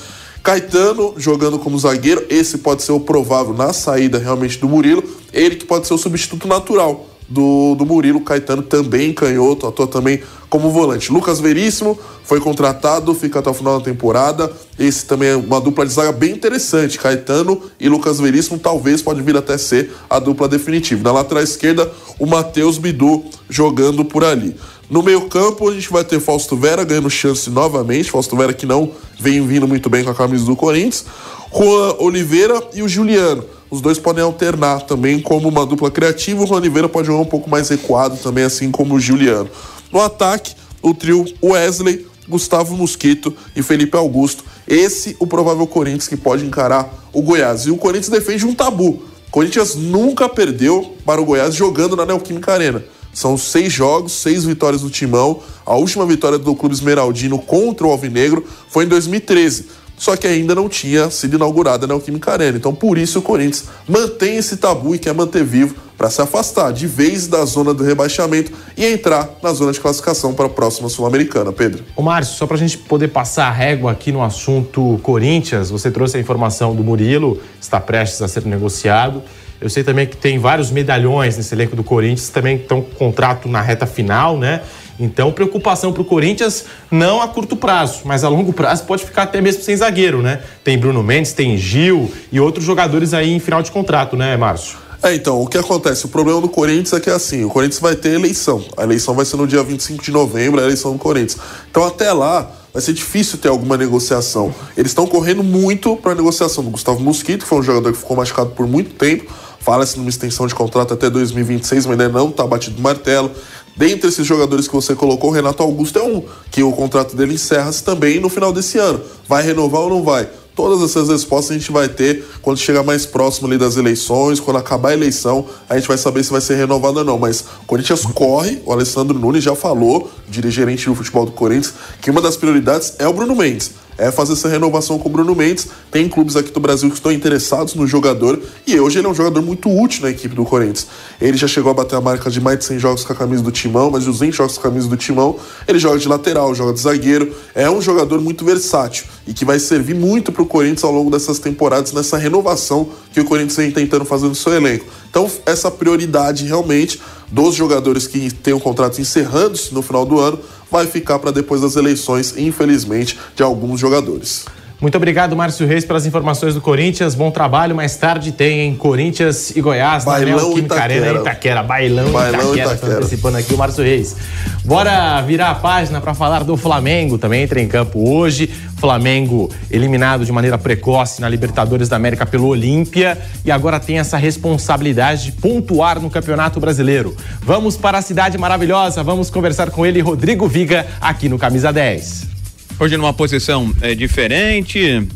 Caetano 0.45 1.15
jogando 1.17 1.59
como 1.59 1.79
zagueiro, 1.79 2.25
esse 2.31 2.59
pode 2.59 2.83
ser 2.83 2.93
o 2.93 3.01
provável 3.01 3.53
na 3.53 3.73
saída 3.73 4.19
realmente 4.19 4.59
do 4.59 4.69
Murilo. 4.69 5.03
Ele 5.33 5.57
que 5.57 5.67
pode 5.67 5.89
ser 5.89 5.95
o 5.95 5.99
substituto 5.99 6.47
natural 6.47 7.10
do, 7.31 7.75
do 7.77 7.87
Murilo. 7.87 8.21
Caetano 8.21 8.63
também 8.63 9.15
canhoto, 9.15 9.67
atua 9.67 9.87
também 9.87 10.21
como 10.51 10.71
volante. 10.71 11.13
Lucas 11.13 11.39
Veríssimo 11.39 11.97
foi 12.25 12.41
contratado, 12.41 13.15
fica 13.15 13.39
até 13.39 13.49
o 13.49 13.55
final 13.55 13.79
da 13.79 13.85
temporada. 13.85 14.53
Esse 14.79 15.07
também 15.07 15.31
é 15.31 15.37
uma 15.37 15.61
dupla 15.61 15.87
de 15.87 15.93
zaga 15.93 16.11
bem 16.11 16.33
interessante. 16.33 16.99
Caetano 16.99 17.63
e 17.79 17.89
Lucas 17.89 18.19
Veríssimo 18.19 18.59
talvez 18.59 19.01
pode 19.01 19.23
vir 19.23 19.37
até 19.37 19.57
ser 19.57 19.93
a 20.11 20.19
dupla 20.19 20.49
definitiva. 20.49 21.03
Na 21.05 21.13
lateral 21.13 21.45
esquerda, 21.45 21.91
o 22.19 22.27
Matheus 22.27 22.77
Bidu 22.77 23.25
jogando 23.49 24.05
por 24.05 24.25
ali. 24.25 24.57
No 24.91 25.05
meio-campo, 25.05 25.69
a 25.69 25.73
gente 25.73 25.89
vai 25.89 26.03
ter 26.03 26.19
Fausto 26.19 26.57
Vera 26.57 26.83
ganhando 26.83 27.09
chance 27.09 27.49
novamente. 27.49 28.11
Fausto 28.11 28.37
Vera 28.37 28.53
que 28.53 28.67
não 28.67 28.91
vem 29.21 29.47
vindo 29.47 29.69
muito 29.69 29.89
bem 29.89 30.03
com 30.03 30.11
a 30.11 30.15
camisa 30.15 30.45
do 30.45 30.57
Corinthians. 30.57 31.05
Juan 31.53 31.95
Oliveira 32.01 32.61
e 32.75 32.83
o 32.83 32.89
Juliano. 32.89 33.45
Os 33.71 33.81
dois 33.81 33.99
podem 33.99 34.25
alternar 34.25 34.83
também 34.83 35.21
como 35.21 35.49
uma 35.49 35.65
dupla 35.65 35.91
criativa. 35.91 36.43
O 36.43 36.47
Juan 36.47 36.59
Oliveira 36.59 36.89
pode 36.89 37.07
jogar 37.07 37.21
um 37.21 37.27
pouco 37.27 37.49
mais 37.49 37.69
recuado 37.69 38.17
também, 38.17 38.45
assim 38.45 38.71
como 38.71 38.95
o 38.95 39.01
Juliano. 39.01 39.49
No 39.93 40.01
ataque, 40.01 40.55
o 40.83 40.93
trio 40.93 41.25
Wesley, 41.43 42.07
Gustavo 42.29 42.77
Mosquito 42.77 43.35
e 43.55 43.63
Felipe 43.63 43.97
Augusto. 43.97 44.45
Esse 44.67 45.17
o 45.21 45.27
provável 45.27 45.67
Corinthians 45.67 46.09
que 46.09 46.17
pode 46.17 46.45
encarar 46.45 47.09
o 47.13 47.23
Goiás. 47.23 47.67
E 47.67 47.71
o 47.71 47.77
Corinthians 47.77 48.09
defende 48.09 48.45
um 48.45 48.55
tabu. 48.55 49.03
O 49.29 49.31
Corinthians 49.31 49.77
nunca 49.77 50.29
perdeu 50.29 50.97
para 51.05 51.21
o 51.21 51.25
Goiás 51.25 51.55
jogando 51.55 51.95
na 51.95 52.05
Neoquímica 52.05 52.53
Arena. 52.53 52.85
São 53.13 53.37
seis 53.37 53.73
jogos, 53.73 54.13
seis 54.13 54.45
vitórias 54.45 54.83
do 54.83 54.91
Timão. 54.91 55.41
A 55.67 55.75
última 55.75 56.07
vitória 56.07 56.39
do 56.39 56.55
Clube 56.55 56.75
Esmeraldino 56.75 57.39
contra 57.39 57.87
o 57.87 57.91
Alvinegro 57.91 58.45
foi 58.69 58.85
em 58.85 58.89
2013. 58.89 59.67
Só 60.01 60.17
que 60.17 60.27
ainda 60.27 60.55
não 60.55 60.67
tinha 60.67 61.11
sido 61.11 61.37
inaugurada 61.37 61.85
a 61.85 61.87
Neoquímica 61.87 62.33
Arena. 62.33 62.57
Então, 62.57 62.75
por 62.75 62.97
isso, 62.97 63.19
o 63.19 63.23
Corinthians 63.23 63.67
mantém 63.87 64.39
esse 64.39 64.57
tabu 64.57 64.95
e 64.95 64.99
quer 64.99 65.13
manter 65.13 65.45
vivo 65.45 65.75
para 65.99 66.09
se 66.09 66.23
afastar 66.23 66.73
de 66.73 66.87
vez 66.87 67.27
da 67.27 67.45
zona 67.45 67.75
do 67.75 67.85
rebaixamento 67.85 68.51
e 68.79 68.87
entrar 68.87 69.29
na 69.43 69.53
zona 69.53 69.73
de 69.73 69.79
classificação 69.79 70.33
para 70.33 70.47
a 70.47 70.49
próxima 70.49 70.89
Sul-Americana, 70.89 71.53
Pedro. 71.53 71.85
Ô 71.95 72.01
Márcio, 72.01 72.35
só 72.35 72.47
para 72.47 72.57
a 72.57 72.59
gente 72.59 72.79
poder 72.79 73.09
passar 73.09 73.49
a 73.49 73.51
régua 73.51 73.93
aqui 73.93 74.11
no 74.11 74.23
assunto 74.23 74.99
Corinthians, 75.03 75.69
você 75.69 75.91
trouxe 75.91 76.17
a 76.17 76.21
informação 76.21 76.75
do 76.75 76.83
Murilo, 76.83 77.39
está 77.61 77.79
prestes 77.79 78.23
a 78.23 78.29
ser 78.29 78.47
negociado. 78.47 79.23
Eu 79.61 79.69
sei 79.69 79.85
também 79.85 80.07
que 80.07 80.17
tem 80.17 80.39
vários 80.39 80.71
medalhões 80.71 81.37
nesse 81.37 81.55
elenco 81.55 81.77
do 81.77 81.85
Corinthians, 81.85 82.31
também 82.31 82.57
estão 82.57 82.81
com 82.81 82.95
contrato 82.95 83.47
na 83.51 83.61
reta 83.61 83.87
final, 83.87 84.39
né? 84.39 84.63
Então, 85.01 85.33
preocupação 85.33 85.95
para 85.95 86.03
o 86.03 86.05
Corinthians 86.05 86.67
não 86.91 87.23
a 87.23 87.27
curto 87.27 87.57
prazo, 87.57 88.03
mas 88.05 88.23
a 88.23 88.29
longo 88.29 88.53
prazo 88.53 88.85
pode 88.85 89.03
ficar 89.03 89.23
até 89.23 89.41
mesmo 89.41 89.63
sem 89.63 89.75
zagueiro, 89.75 90.21
né? 90.21 90.43
Tem 90.63 90.77
Bruno 90.77 91.03
Mendes, 91.03 91.33
tem 91.33 91.57
Gil 91.57 92.13
e 92.31 92.39
outros 92.39 92.67
jogadores 92.67 93.15
aí 93.15 93.33
em 93.33 93.41
final 93.41 93.63
de 93.63 93.73
contrato, 93.73 94.15
né, 94.15 94.37
Márcio? 94.37 94.77
É, 95.03 95.15
então, 95.15 95.41
o 95.41 95.47
que 95.47 95.57
acontece? 95.57 96.05
O 96.05 96.09
problema 96.11 96.43
do 96.43 96.49
Corinthians 96.49 96.93
é 96.93 97.01
que 97.01 97.09
é 97.09 97.15
assim, 97.15 97.43
o 97.43 97.49
Corinthians 97.49 97.81
vai 97.81 97.97
ter 97.97 98.11
eleição. 98.11 98.63
A 98.77 98.83
eleição 98.83 99.15
vai 99.15 99.25
ser 99.25 99.39
no 99.39 99.47
dia 99.47 99.63
25 99.63 100.05
de 100.05 100.11
novembro, 100.11 100.61
a 100.61 100.65
eleição 100.65 100.93
do 100.93 100.99
Corinthians. 100.99 101.39
Então, 101.71 101.87
até 101.87 102.13
lá, 102.13 102.51
vai 102.71 102.83
ser 102.83 102.93
difícil 102.93 103.39
ter 103.39 103.49
alguma 103.49 103.79
negociação. 103.79 104.55
Eles 104.77 104.91
estão 104.91 105.07
correndo 105.07 105.43
muito 105.43 105.97
para 105.97 106.13
a 106.13 106.15
negociação 106.15 106.63
do 106.63 106.69
Gustavo 106.69 107.01
Mosquito, 107.01 107.45
que 107.45 107.49
foi 107.49 107.61
um 107.61 107.63
jogador 107.63 107.91
que 107.93 107.99
ficou 107.99 108.15
machucado 108.15 108.51
por 108.51 108.67
muito 108.67 108.95
tempo. 108.95 109.33
Fala-se 109.61 109.99
numa 109.99 110.09
extensão 110.09 110.47
de 110.47 110.55
contrato 110.55 110.95
até 110.95 111.11
2026, 111.11 111.87
mas 111.87 112.01
ainda 112.01 112.19
não 112.19 112.29
está 112.29 112.47
batido 112.47 112.79
o 112.79 112.83
martelo. 112.83 113.31
Dentre 113.77 114.09
esses 114.09 114.27
jogadores 114.27 114.69
que 114.69 114.75
você 114.75 114.95
colocou, 114.95 115.31
o 115.31 115.33
Renato 115.33 115.63
Augusto 115.63 115.99
é 115.99 116.03
um, 116.03 116.23
que 116.51 116.63
o 116.63 116.73
contrato 116.73 117.17
dele 117.17 117.35
encerra-se 117.35 117.83
também 117.83 118.21
no 118.21 118.29
final 118.29 118.53
desse 118.53 118.79
ano. 118.79 119.01
Vai 119.27 119.43
renovar 119.43 119.83
ou 119.83 119.91
não 119.91 120.03
vai? 120.03 120.29
Todas 120.55 120.83
essas 120.83 121.09
respostas 121.09 121.53
a 121.53 121.59
gente 121.59 121.73
vai 121.73 121.89
ter 121.89 122.25
quando 122.43 122.59
chegar 122.59 122.83
mais 122.83 123.07
próximo 123.07 123.47
ali 123.47 123.57
das 123.57 123.77
eleições, 123.77 124.41
quando 124.41 124.59
acabar 124.59 124.91
a 124.91 124.93
eleição, 124.93 125.47
a 125.69 125.77
gente 125.77 125.89
vai 125.89 125.97
saber 125.97 126.23
se 126.23 126.31
vai 126.31 126.41
ser 126.41 126.57
renovado 126.57 126.99
ou 126.99 127.05
não. 127.05 127.19
Mas 127.19 127.41
o 127.63 127.67
Corinthians 127.67 128.05
corre, 128.05 128.61
o 128.67 128.73
Alessandro 128.73 129.19
Nunes 129.19 129.43
já 129.43 129.55
falou, 129.55 130.11
dirigente 130.29 130.87
do 130.87 130.95
futebol 130.95 131.25
do 131.25 131.33
Corinthians, 131.33 131.73
que 132.03 132.11
uma 132.11 132.21
das 132.21 132.37
prioridades 132.37 132.95
é 132.99 133.09
o 133.09 133.13
Bruno 133.13 133.35
Mendes 133.35 133.71
é 134.01 134.11
fazer 134.11 134.33
essa 134.33 134.49
renovação 134.49 134.99
com 134.99 135.09
o 135.09 135.13
Bruno 135.13 135.35
Mendes. 135.35 135.69
Tem 135.91 136.09
clubes 136.09 136.35
aqui 136.35 136.51
do 136.51 136.59
Brasil 136.59 136.89
que 136.89 136.97
estão 136.97 137.13
interessados 137.13 137.75
no 137.75 137.87
jogador 137.87 138.41
e 138.67 138.81
hoje 138.81 138.99
ele 138.99 139.07
é 139.07 139.11
um 139.11 139.15
jogador 139.15 139.43
muito 139.43 139.71
útil 139.71 140.03
na 140.03 140.11
equipe 140.11 140.35
do 140.35 140.45
Corinthians. 140.45 140.87
Ele 141.21 141.37
já 141.37 141.47
chegou 141.47 141.71
a 141.71 141.75
bater 141.75 141.97
a 141.97 142.01
marca 142.01 142.31
de 142.31 142.41
mais 142.41 142.59
de 142.59 142.65
100 142.65 142.79
jogos 142.79 143.05
com 143.05 143.13
a 143.13 143.17
camisa 143.17 143.43
do 143.43 143.53
Timão, 143.53 143.91
mais 143.91 144.05
de 144.05 144.11
200 144.11 144.35
jogos 144.35 144.57
com 144.57 144.67
a 144.67 144.71
camisa 144.71 144.89
do 144.89 144.97
Timão. 144.97 145.37
Ele 145.69 145.79
joga 145.79 145.99
de 145.99 146.09
lateral, 146.09 146.55
joga 146.55 146.73
de 146.73 146.81
zagueiro. 146.81 147.35
É 147.55 147.71
um 147.71 147.83
jogador 147.83 148.21
muito 148.23 148.43
versátil 148.43 149.05
e 149.27 149.35
que 149.35 149.45
vai 149.45 149.59
servir 149.59 149.95
muito 149.95 150.33
para 150.33 150.43
o 150.43 150.47
Corinthians 150.47 150.83
ao 150.83 150.93
longo 150.93 151.11
dessas 151.11 151.39
temporadas, 151.39 151.93
nessa 151.93 152.17
renovação 152.17 152.89
que 153.13 153.21
o 153.21 153.25
Corinthians 153.25 153.57
vem 153.57 153.71
tentando 153.71 154.05
fazer 154.05 154.27
no 154.27 154.35
seu 154.35 154.53
elenco. 154.53 154.87
Então, 155.09 155.31
essa 155.45 155.71
prioridade 155.71 156.45
realmente 156.45 157.01
dos 157.31 157.55
jogadores 157.55 158.07
que 158.07 158.33
têm 158.33 158.55
o 158.55 158.61
contrato 158.61 159.01
encerrando-se 159.01 159.73
no 159.75 159.83
final 159.83 160.05
do 160.05 160.19
ano 160.19 160.39
vai 160.71 160.87
ficar 160.87 161.19
para 161.19 161.31
depois 161.31 161.61
das 161.61 161.77
eleições, 161.77 162.35
infelizmente, 162.37 163.19
de 163.35 163.43
alguns 163.43 163.81
jogadores. 163.81 164.45
Muito 164.81 164.97
obrigado, 164.97 165.37
Márcio 165.37 165.67
Reis, 165.67 165.85
pelas 165.85 166.07
informações 166.07 166.55
do 166.55 166.61
Corinthians. 166.61 167.15
Bom 167.15 167.31
trabalho. 167.31 167.77
Mais 167.77 167.97
tarde 167.97 168.33
tem 168.33 168.67
em 168.67 168.75
Corinthians 168.75 169.55
e 169.55 169.61
Goiás, 169.61 170.07
Bailão 170.07 170.55
na 170.55 170.59
Itaquera. 170.59 170.83
Arena 170.83 171.21
Itaquera. 171.21 171.63
Bailão, 171.63 172.11
Bailão 172.11 172.55
Itaquera. 172.55 172.75
Itaquera. 172.75 172.97
Antecipando 172.97 173.37
aqui 173.37 173.53
o 173.53 173.59
Márcio 173.59 173.85
Reis. 173.85 174.17
Bora 174.65 175.21
virar 175.21 175.51
a 175.51 175.55
página 175.55 176.01
para 176.01 176.15
falar 176.15 176.45
do 176.45 176.57
Flamengo. 176.57 177.19
Também 177.19 177.43
entra 177.43 177.61
em 177.61 177.69
campo 177.69 178.11
hoje. 178.11 178.49
Flamengo 178.79 179.51
eliminado 179.71 180.25
de 180.25 180.33
maneira 180.33 180.57
precoce 180.57 181.21
na 181.21 181.29
Libertadores 181.29 181.87
da 181.91 181.97
América 181.97 182.25
pelo 182.25 182.47
Olímpia 182.47 183.19
e 183.45 183.51
agora 183.51 183.79
tem 183.79 183.99
essa 183.99 184.17
responsabilidade 184.17 185.25
de 185.25 185.33
pontuar 185.33 186.01
no 186.01 186.09
Campeonato 186.09 186.59
Brasileiro. 186.59 187.15
Vamos 187.43 187.77
para 187.77 187.99
a 187.99 188.03
cidade 188.03 188.39
maravilhosa. 188.39 189.03
Vamos 189.03 189.29
conversar 189.29 189.71
com 189.71 189.85
ele, 189.85 190.01
Rodrigo 190.01 190.49
Viga, 190.49 190.87
aqui 191.03 191.29
no 191.29 191.39
Camisa 191.39 191.71
10. 191.71 192.40
Hoje 192.83 192.97
numa 192.97 193.13
posição 193.13 193.71
é, 193.83 193.95
diferente, 193.95 195.07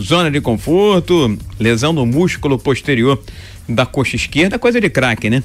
zona 0.00 0.30
de 0.30 0.40
conforto, 0.40 1.36
lesão 1.58 1.92
no 1.92 2.06
músculo 2.06 2.56
posterior 2.56 3.20
da 3.68 3.84
coxa 3.84 4.14
esquerda, 4.14 4.56
coisa 4.56 4.80
de 4.80 4.88
craque, 4.88 5.28
né? 5.28 5.42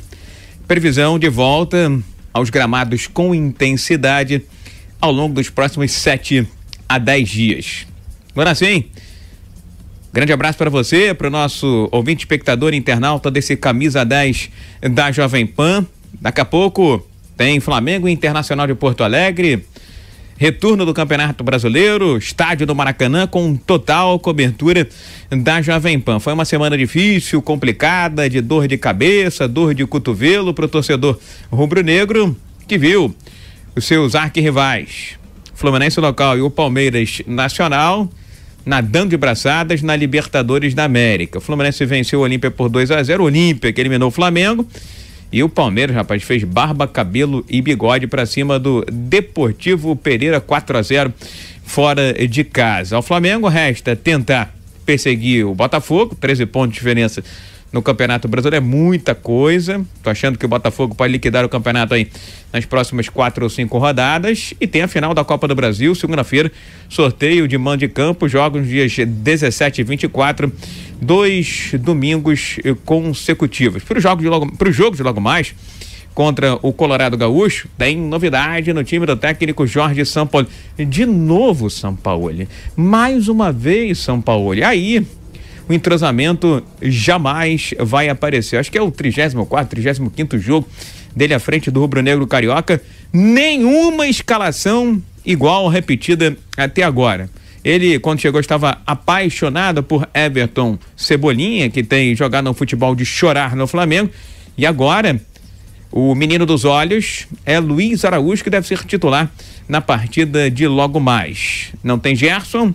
Previsão 0.67 1.17
de 1.17 1.27
volta 1.29 1.91
aos 2.31 2.51
gramados 2.51 3.07
com 3.07 3.33
intensidade 3.33 4.43
ao 5.01 5.11
longo 5.11 5.33
dos 5.33 5.49
próximos 5.49 5.91
sete 5.93 6.47
a 6.87 6.99
dez 6.99 7.27
dias. 7.27 7.87
Agora 8.33 8.53
sim, 8.53 8.85
grande 10.13 10.31
abraço 10.31 10.59
para 10.59 10.69
você, 10.69 11.11
para 11.11 11.25
o 11.25 11.31
nosso 11.31 11.89
ouvinte, 11.91 12.19
espectador, 12.19 12.75
internauta 12.75 13.31
desse 13.31 13.57
Camisa 13.57 14.05
10 14.05 14.51
da 14.91 15.11
Jovem 15.11 15.47
Pan. 15.47 15.87
Daqui 16.21 16.39
a 16.39 16.45
pouco 16.45 17.03
tem 17.35 17.59
Flamengo 17.59 18.07
Internacional 18.07 18.67
de 18.67 18.75
Porto 18.75 19.03
Alegre. 19.03 19.65
Retorno 20.43 20.85
do 20.85 20.93
Campeonato 20.93 21.41
Brasileiro, 21.41 22.17
estádio 22.17 22.67
do 22.67 22.75
Maracanã 22.75 23.25
com 23.25 23.55
total 23.55 24.19
cobertura 24.19 24.85
da 25.31 25.62
Jovem 25.62 25.97
Pan. 25.97 26.19
Foi 26.19 26.33
uma 26.33 26.43
semana 26.43 26.77
difícil, 26.77 27.41
complicada, 27.41 28.29
de 28.29 28.41
dor 28.41 28.67
de 28.67 28.77
cabeça, 28.77 29.47
dor 29.47 29.73
de 29.73 29.85
cotovelo 29.88 30.53
para 30.53 30.65
o 30.65 30.67
torcedor 30.67 31.17
rubro-negro 31.50 32.35
que 32.67 32.77
viu 32.77 33.15
os 33.73 33.85
seus 33.85 34.15
arquirrivais, 34.15 35.17
Fluminense 35.55 36.01
local 36.01 36.38
e 36.38 36.41
o 36.41 36.51
Palmeiras 36.51 37.21
Nacional, 37.25 38.09
nadando 38.65 39.12
de 39.12 39.17
braçadas 39.17 39.81
na 39.81 39.95
Libertadores 39.95 40.73
da 40.73 40.83
América. 40.83 41.38
O 41.38 41.41
Fluminense 41.41 41.85
venceu 41.85 42.19
o 42.19 42.23
Olímpia 42.23 42.51
por 42.51 42.67
2 42.67 42.91
a 42.91 43.01
0 43.01 43.23
o 43.23 43.27
Olímpia 43.27 43.71
que 43.71 43.79
eliminou 43.79 44.09
o 44.09 44.12
Flamengo. 44.12 44.67
E 45.33 45.41
o 45.41 45.49
Palmeiras, 45.49 45.95
rapaz, 45.95 46.21
fez 46.21 46.43
barba, 46.43 46.87
cabelo 46.87 47.43
e 47.49 47.59
bigode 47.59 48.05
para 48.05 48.23
cima 48.23 48.59
do 48.59 48.85
Deportivo 48.91 49.95
Pereira 49.95 50.39
4 50.39 50.77
a 50.77 50.81
0 50.83 51.11
fora 51.65 52.13
de 52.27 52.43
casa. 52.43 52.95
Ao 52.95 53.01
Flamengo 53.01 53.47
resta 53.47 53.95
tentar 53.95 54.55
perseguir 54.85 55.47
o 55.47 55.55
Botafogo, 55.55 56.15
13 56.19 56.45
pontos 56.45 56.73
de 56.73 56.79
diferença 56.79 57.23
no 57.73 57.81
Campeonato 57.81 58.27
Brasileiro 58.27 58.63
é 58.63 58.65
muita 58.65 59.15
coisa. 59.15 59.83
Tô 60.03 60.11
achando 60.11 60.37
que 60.37 60.45
o 60.45 60.47
Botafogo 60.47 60.93
pode 60.93 61.11
liquidar 61.11 61.43
o 61.43 61.49
campeonato 61.49 61.95
aí 61.95 62.07
nas 62.53 62.65
próximas 62.65 63.09
quatro 63.09 63.43
ou 63.43 63.49
cinco 63.49 63.79
rodadas. 63.79 64.53
E 64.61 64.67
tem 64.67 64.83
a 64.83 64.87
final 64.87 65.13
da 65.15 65.23
Copa 65.23 65.47
do 65.47 65.55
Brasil, 65.55 65.95
segunda-feira, 65.95 66.51
sorteio 66.87 67.47
de 67.47 67.57
mando 67.57 67.77
de 67.77 67.87
campo, 67.87 68.29
jogos 68.29 68.67
dias 68.67 68.95
17 68.95 69.81
e 69.81 69.83
24, 69.83 70.53
dois 71.01 71.71
domingos 71.79 72.59
consecutivos. 72.85 73.83
Para 73.83 73.97
o 73.97 74.01
jogo 74.01 74.21
de 74.21 74.29
logo, 74.29 74.71
jogo 74.71 74.95
de 74.95 75.01
logo 75.01 75.19
mais 75.19 75.55
contra 76.13 76.59
o 76.61 76.71
Colorado 76.71 77.17
Gaúcho, 77.17 77.67
tem 77.75 77.97
novidade 77.97 78.71
no 78.71 78.83
time 78.83 79.03
do 79.03 79.15
técnico 79.17 79.65
Jorge 79.65 80.05
Sampaoli. 80.05 80.47
De 80.77 81.07
novo, 81.07 81.71
Sampaoli. 81.71 82.47
Mais 82.75 83.27
uma 83.27 83.51
vez, 83.51 83.97
Sampaoli. 83.97 84.63
Aí, 84.63 85.03
o 85.67 85.74
entrosamento 85.74 86.63
jamais 86.82 87.74
vai 87.79 88.10
aparecer. 88.10 88.58
Acho 88.58 88.72
que 88.72 88.77
é 88.77 88.82
o 88.82 88.91
34, 88.91 89.70
35 89.70 90.38
jogo 90.38 90.67
dele 91.15 91.34
à 91.34 91.39
frente 91.39 91.72
do 91.72 91.79
Rubro 91.79 92.01
Negro 92.01 92.27
Carioca. 92.27 92.82
Nenhuma 93.12 94.08
escalação 94.08 95.01
igual 95.25 95.67
repetida 95.67 96.36
até 96.58 96.84
agora. 96.84 97.29
Ele, 97.63 97.98
quando 97.98 98.20
chegou, 98.20 98.41
estava 98.41 98.82
apaixonado 98.86 99.82
por 99.82 100.08
Everton 100.13 100.77
Cebolinha, 100.98 101.70
que 101.70 101.82
tem 101.82 102.13
jogado 102.13 102.46
no 102.46 102.53
futebol 102.53 102.93
de 102.93 103.05
chorar 103.05 103.55
no 103.55 103.65
Flamengo. 103.65 104.10
E 104.58 104.65
agora, 104.65 105.20
o 105.89 106.13
menino 106.13 106.46
dos 106.46 106.65
olhos 106.65 107.25
é 107.46 107.60
Luiz 107.60 108.03
Araújo, 108.03 108.43
que 108.43 108.50
deve 108.50 108.67
ser 108.67 108.84
titular 108.84 109.32
na 109.67 109.79
partida 109.79 110.51
de 110.51 110.67
logo 110.67 111.00
mais. 111.00 111.72
Não 111.82 111.98
tem 111.98 112.15
Gerson, 112.15 112.74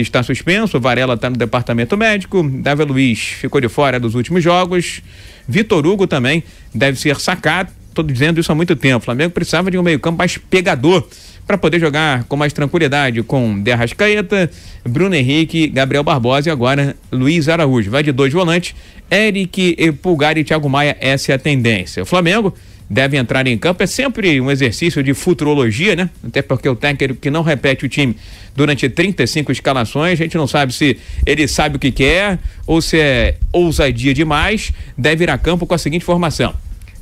está 0.00 0.22
suspenso, 0.22 0.80
Varela 0.80 1.14
está 1.14 1.28
no 1.28 1.36
departamento 1.36 1.96
médico, 1.96 2.42
Davi 2.42 2.84
Luiz 2.84 3.18
ficou 3.18 3.60
de 3.60 3.68
fora 3.68 3.98
dos 3.98 4.14
últimos 4.14 4.42
jogos, 4.42 5.02
Vitor 5.46 5.86
Hugo 5.86 6.06
também 6.06 6.42
deve 6.74 6.98
ser 6.98 7.18
sacado. 7.20 7.70
Estou 7.88 8.04
dizendo 8.04 8.38
isso 8.38 8.52
há 8.52 8.54
muito 8.54 8.76
tempo. 8.76 8.98
O 8.98 9.04
Flamengo 9.04 9.32
precisava 9.32 9.70
de 9.70 9.78
um 9.78 9.82
meio-campo 9.82 10.18
mais 10.18 10.38
pegador 10.38 11.04
para 11.44 11.58
poder 11.58 11.80
jogar 11.80 12.24
com 12.24 12.36
mais 12.36 12.52
tranquilidade 12.52 13.22
com 13.22 13.60
De 13.60 13.72
Arrascaeta, 13.72 14.50
Bruno 14.84 15.14
Henrique, 15.14 15.66
Gabriel 15.66 16.04
Barbosa 16.04 16.48
e 16.48 16.52
agora 16.52 16.94
Luiz 17.10 17.48
Araújo. 17.48 17.90
Vai 17.90 18.02
de 18.02 18.12
dois 18.12 18.32
volantes, 18.32 18.74
Eric 19.10 19.92
Pulgar 20.02 20.36
e 20.36 20.44
Thiago 20.44 20.68
Maia, 20.68 20.96
essa 21.00 21.32
é 21.32 21.34
a 21.34 21.38
tendência. 21.38 22.02
O 22.02 22.06
Flamengo 22.06 22.54
deve 22.88 23.16
entrar 23.16 23.46
em 23.46 23.58
campo. 23.58 23.82
É 23.82 23.86
sempre 23.86 24.40
um 24.40 24.50
exercício 24.50 25.02
de 25.02 25.12
futurologia, 25.14 25.94
né? 25.94 26.10
Até 26.26 26.42
porque 26.42 26.68
o 26.68 26.76
técnico 26.76 27.20
que 27.20 27.30
não 27.30 27.42
repete 27.42 27.84
o 27.84 27.88
time 27.88 28.16
durante 28.54 28.88
35 28.88 29.52
escalações, 29.52 30.12
a 30.18 30.22
gente 30.22 30.36
não 30.36 30.46
sabe 30.46 30.72
se 30.72 30.96
ele 31.26 31.46
sabe 31.46 31.76
o 31.76 31.78
que 31.78 31.92
quer 31.92 32.38
ou 32.66 32.80
se 32.80 32.98
é 32.98 33.36
ousadia 33.52 34.14
demais. 34.14 34.72
Deve 34.96 35.24
ir 35.24 35.30
a 35.30 35.38
campo 35.38 35.66
com 35.66 35.74
a 35.74 35.78
seguinte 35.78 36.04
formação: 36.04 36.54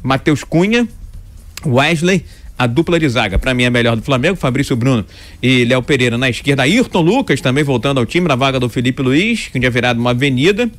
Matheus 0.02 0.42
Cunha, 0.42 0.86
Wesley, 1.64 2.24
a 2.58 2.66
dupla 2.66 2.98
de 2.98 3.08
zaga, 3.08 3.38
para 3.38 3.52
mim 3.52 3.64
é 3.64 3.70
melhor 3.70 3.96
do 3.96 4.02
Flamengo, 4.02 4.36
Fabrício 4.36 4.74
Bruno 4.74 5.04
e 5.42 5.64
Léo 5.64 5.82
Pereira 5.82 6.16
na 6.16 6.30
esquerda, 6.30 6.62
Ayrton 6.62 7.02
Lucas 7.02 7.40
também 7.40 7.62
voltando 7.62 7.98
ao 7.98 8.06
time 8.06 8.26
na 8.26 8.34
vaga 8.34 8.58
do 8.58 8.68
Felipe 8.68 9.02
Luiz, 9.02 9.48
que 9.48 9.58
tinha 9.58 9.70
virado 9.70 10.00
uma 10.00 10.10
avenida, 10.10 10.70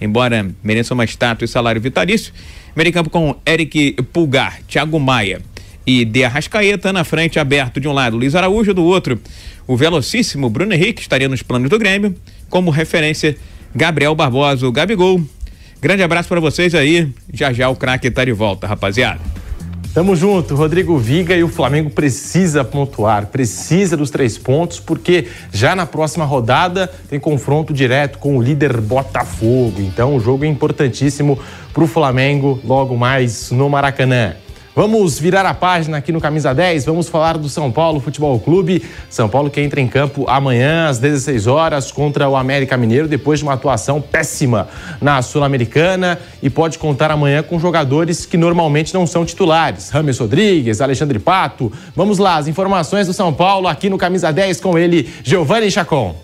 embora 0.00 0.46
mereça 0.62 0.94
uma 0.94 1.04
estátua 1.04 1.44
e 1.44 1.48
salário 1.48 1.80
vitalício. 1.80 2.32
Meio 2.74 2.92
campo 2.92 3.10
com 3.10 3.34
Eric 3.46 3.94
Pulgar, 4.12 4.60
Thiago 4.68 4.98
Maia 5.00 5.40
e 5.86 6.04
De 6.04 6.24
Arrascaeta 6.24 6.92
na 6.92 7.04
frente, 7.04 7.38
aberto 7.38 7.80
de 7.80 7.88
um 7.88 7.92
lado, 7.92 8.16
Luiz 8.16 8.34
Araújo, 8.34 8.74
do 8.74 8.84
outro, 8.84 9.20
o 9.66 9.76
velocíssimo 9.76 10.50
Bruno 10.50 10.74
Henrique 10.74 11.00
estaria 11.00 11.28
nos 11.28 11.42
planos 11.42 11.70
do 11.70 11.78
Grêmio, 11.78 12.14
como 12.50 12.70
referência, 12.70 13.36
Gabriel 13.74 14.14
Barbosa, 14.14 14.66
o 14.66 14.72
Gabigol. 14.72 15.22
Grande 15.80 16.02
abraço 16.02 16.28
para 16.28 16.40
vocês 16.40 16.74
aí. 16.74 17.12
Já 17.32 17.52
já 17.52 17.68
o 17.68 17.76
craque 17.76 18.10
tá 18.10 18.24
de 18.24 18.32
volta, 18.32 18.66
rapaziada. 18.66 19.20
Tamo 19.96 20.14
junto, 20.14 20.54
Rodrigo 20.54 20.98
Viga 20.98 21.34
e 21.34 21.42
o 21.42 21.48
Flamengo 21.48 21.88
precisa 21.88 22.62
pontuar, 22.62 23.28
precisa 23.28 23.96
dos 23.96 24.10
três 24.10 24.36
pontos, 24.36 24.78
porque 24.78 25.26
já 25.50 25.74
na 25.74 25.86
próxima 25.86 26.22
rodada 26.26 26.86
tem 27.08 27.18
confronto 27.18 27.72
direto 27.72 28.18
com 28.18 28.36
o 28.36 28.42
líder 28.42 28.78
Botafogo. 28.78 29.80
Então 29.80 30.14
o 30.14 30.20
jogo 30.20 30.44
é 30.44 30.48
importantíssimo 30.48 31.38
para 31.72 31.82
o 31.82 31.86
Flamengo 31.86 32.60
logo 32.62 32.94
mais 32.94 33.50
no 33.50 33.70
Maracanã. 33.70 34.34
Vamos 34.76 35.18
virar 35.18 35.46
a 35.46 35.54
página 35.54 35.96
aqui 35.96 36.12
no 36.12 36.20
Camisa 36.20 36.52
10, 36.52 36.84
vamos 36.84 37.08
falar 37.08 37.38
do 37.38 37.48
São 37.48 37.72
Paulo 37.72 37.98
Futebol 37.98 38.38
Clube. 38.38 38.84
São 39.08 39.26
Paulo 39.26 39.48
que 39.48 39.58
entra 39.58 39.80
em 39.80 39.88
campo 39.88 40.26
amanhã 40.28 40.88
às 40.88 40.98
16 40.98 41.46
horas 41.46 41.90
contra 41.90 42.28
o 42.28 42.36
América 42.36 42.76
Mineiro, 42.76 43.08
depois 43.08 43.38
de 43.38 43.46
uma 43.46 43.54
atuação 43.54 44.02
péssima 44.02 44.68
na 45.00 45.22
Sul-Americana 45.22 46.18
e 46.42 46.50
pode 46.50 46.76
contar 46.76 47.10
amanhã 47.10 47.42
com 47.42 47.58
jogadores 47.58 48.26
que 48.26 48.36
normalmente 48.36 48.92
não 48.92 49.06
são 49.06 49.24
titulares. 49.24 49.88
Rames 49.88 50.18
Rodrigues, 50.18 50.82
Alexandre 50.82 51.18
Pato. 51.18 51.72
Vamos 51.94 52.18
lá, 52.18 52.36
as 52.36 52.46
informações 52.46 53.06
do 53.06 53.14
São 53.14 53.32
Paulo 53.32 53.68
aqui 53.68 53.88
no 53.88 53.96
Camisa 53.96 54.30
10 54.30 54.60
com 54.60 54.78
ele, 54.78 55.10
Giovanni 55.24 55.70
Chacon. 55.70 56.14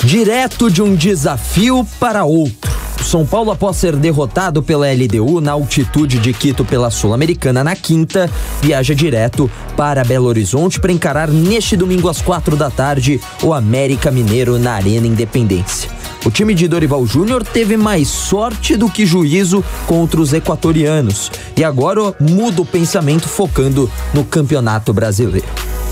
Direto 0.00 0.68
de 0.70 0.82
um 0.82 0.96
desafio 0.96 1.86
para 2.00 2.24
outro. 2.24 2.72
São 3.04 3.26
Paulo, 3.26 3.50
após 3.50 3.76
ser 3.76 3.94
derrotado 3.94 4.62
pela 4.62 4.86
LDU 4.92 5.40
na 5.40 5.52
altitude 5.52 6.18
de 6.18 6.32
Quito 6.32 6.64
pela 6.64 6.90
Sul-Americana 6.90 7.62
na 7.62 7.76
quinta, 7.76 8.30
viaja 8.60 8.94
direto 8.94 9.50
para 9.76 10.02
Belo 10.02 10.26
Horizonte 10.26 10.80
para 10.80 10.92
encarar 10.92 11.28
neste 11.28 11.76
domingo 11.76 12.08
às 12.08 12.20
quatro 12.20 12.56
da 12.56 12.70
tarde 12.70 13.20
o 13.42 13.52
América 13.52 14.10
Mineiro 14.10 14.58
na 14.58 14.72
Arena 14.72 15.06
Independência. 15.06 15.90
O 16.24 16.30
time 16.30 16.54
de 16.54 16.66
Dorival 16.68 17.04
Júnior 17.06 17.44
teve 17.44 17.76
mais 17.76 18.08
sorte 18.08 18.76
do 18.76 18.88
que 18.88 19.04
juízo 19.04 19.64
contra 19.86 20.20
os 20.20 20.32
equatorianos 20.32 21.30
e 21.56 21.64
agora 21.64 22.14
muda 22.20 22.62
o 22.62 22.66
pensamento 22.66 23.28
focando 23.28 23.90
no 24.14 24.24
Campeonato 24.24 24.92
Brasileiro. 24.92 25.46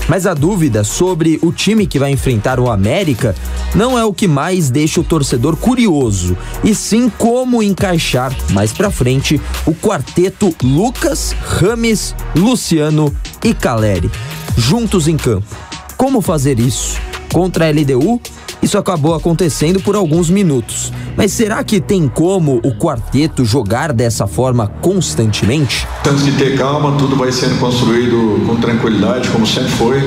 Mas 0.07 0.25
a 0.25 0.33
dúvida 0.33 0.83
sobre 0.83 1.39
o 1.41 1.51
time 1.51 1.87
que 1.87 1.99
vai 1.99 2.11
enfrentar 2.11 2.59
o 2.59 2.69
América 2.69 3.35
não 3.73 3.97
é 3.97 4.03
o 4.03 4.13
que 4.13 4.27
mais 4.27 4.69
deixa 4.69 4.99
o 4.99 5.03
torcedor 5.03 5.55
curioso, 5.55 6.37
e 6.63 6.75
sim 6.75 7.09
como 7.17 7.63
encaixar 7.63 8.35
mais 8.51 8.73
pra 8.73 8.91
frente 8.91 9.39
o 9.65 9.73
quarteto 9.73 10.53
Lucas, 10.61 11.35
Rames, 11.43 12.15
Luciano 12.35 13.15
e 13.43 13.53
Caleri, 13.53 14.11
juntos 14.57 15.07
em 15.07 15.17
campo. 15.17 15.55
Como 15.95 16.19
fazer 16.21 16.59
isso? 16.59 17.10
Contra 17.31 17.65
a 17.65 17.71
LDU, 17.71 18.19
isso 18.61 18.77
acabou 18.77 19.15
acontecendo 19.15 19.79
por 19.81 19.95
alguns 19.95 20.29
minutos. 20.29 20.91
Mas 21.15 21.31
será 21.31 21.63
que 21.63 21.79
tem 21.79 22.07
como 22.07 22.59
o 22.63 22.75
quarteto 22.75 23.45
jogar 23.45 23.93
dessa 23.93 24.27
forma 24.27 24.67
constantemente? 24.67 25.87
Temos 26.03 26.23
que 26.23 26.31
ter 26.33 26.57
calma, 26.57 26.97
tudo 26.97 27.15
vai 27.15 27.31
sendo 27.31 27.59
construído 27.59 28.45
com 28.45 28.55
tranquilidade, 28.57 29.29
como 29.29 29.47
sempre 29.47 29.71
foi, 29.71 30.01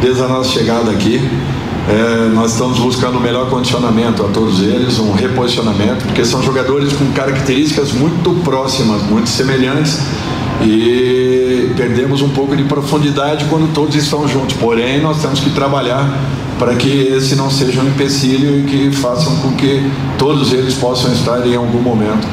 desde 0.00 0.22
a 0.22 0.28
nossa 0.28 0.50
chegada 0.50 0.90
aqui. 0.90 1.20
É, 1.88 2.28
nós 2.34 2.52
estamos 2.52 2.78
buscando 2.78 3.18
o 3.18 3.20
melhor 3.20 3.50
condicionamento 3.50 4.24
a 4.24 4.28
todos 4.28 4.60
eles, 4.60 4.98
um 4.98 5.12
reposicionamento, 5.12 6.04
porque 6.04 6.24
são 6.24 6.42
jogadores 6.42 6.92
com 6.92 7.10
características 7.12 7.92
muito 7.92 8.30
próximas, 8.44 9.02
muito 9.02 9.28
semelhantes 9.28 9.98
e 10.62 11.72
perdemos 11.76 12.22
um 12.22 12.28
pouco 12.30 12.56
de 12.56 12.64
profundidade 12.64 13.46
quando 13.48 13.72
todos 13.72 13.94
estão 13.94 14.28
juntos. 14.28 14.56
Porém, 14.56 15.00
nós 15.00 15.20
temos 15.20 15.40
que 15.40 15.50
trabalhar 15.50 16.06
para 16.58 16.74
que 16.74 16.88
esse 16.88 17.34
não 17.34 17.50
seja 17.50 17.80
um 17.80 17.88
empecilho 17.88 18.60
e 18.60 18.62
que 18.64 18.96
façam 18.96 19.36
com 19.36 19.52
que 19.52 19.82
todos 20.18 20.52
eles 20.52 20.74
possam 20.74 21.12
estar 21.12 21.46
em 21.46 21.56
algum 21.56 21.80
momento 21.80 22.28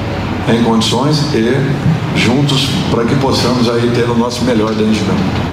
em 0.49 0.63
condições 0.63 1.33
e 1.33 2.17
juntos 2.17 2.67
para 2.89 3.05
que 3.05 3.15
possamos 3.15 3.69
aí 3.69 3.89
ter 3.91 4.09
o 4.09 4.17
nosso 4.17 4.43
melhor 4.43 4.73
dentro 4.73 4.93
de 4.93 4.99
campo. 4.99 5.46